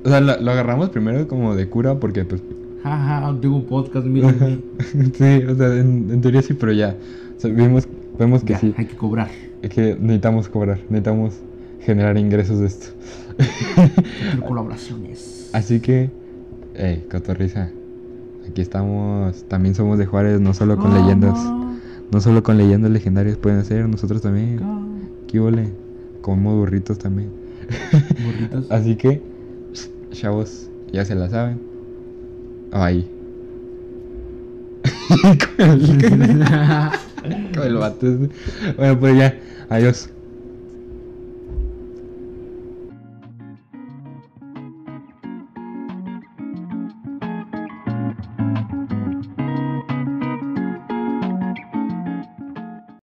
[0.04, 2.40] O sea, lo, lo agarramos primero como de cura porque pues,
[2.82, 4.60] Jaja, ja, tengo un podcast, mírenme.
[5.14, 6.96] sí, o sea, en, en teoría sí, pero ya,
[7.36, 9.30] o sea, vimos, vemos que Ya, sí, hay que cobrar.
[9.62, 11.44] es que necesitamos cobrar, necesitamos
[11.80, 12.86] generar ingresos de esto.
[14.46, 15.50] Colaboraciones.
[15.52, 16.10] Así que,
[16.74, 17.70] hey, cotorriza,
[18.48, 21.54] aquí estamos, también somos de Juárez, no solo con leyendas,
[22.10, 24.60] no solo con leyendas legendarias pueden ser, nosotros también,
[25.28, 25.70] ¿qué ole?
[26.20, 27.30] Como burritos también.
[28.18, 28.66] Burritos.
[28.70, 29.22] Así que,
[30.10, 31.71] chavos, ya se la saben.
[32.72, 33.06] Ay.
[35.58, 36.44] con, el,
[37.54, 38.06] con el vato.
[38.76, 40.08] Bueno, pues ya, adiós.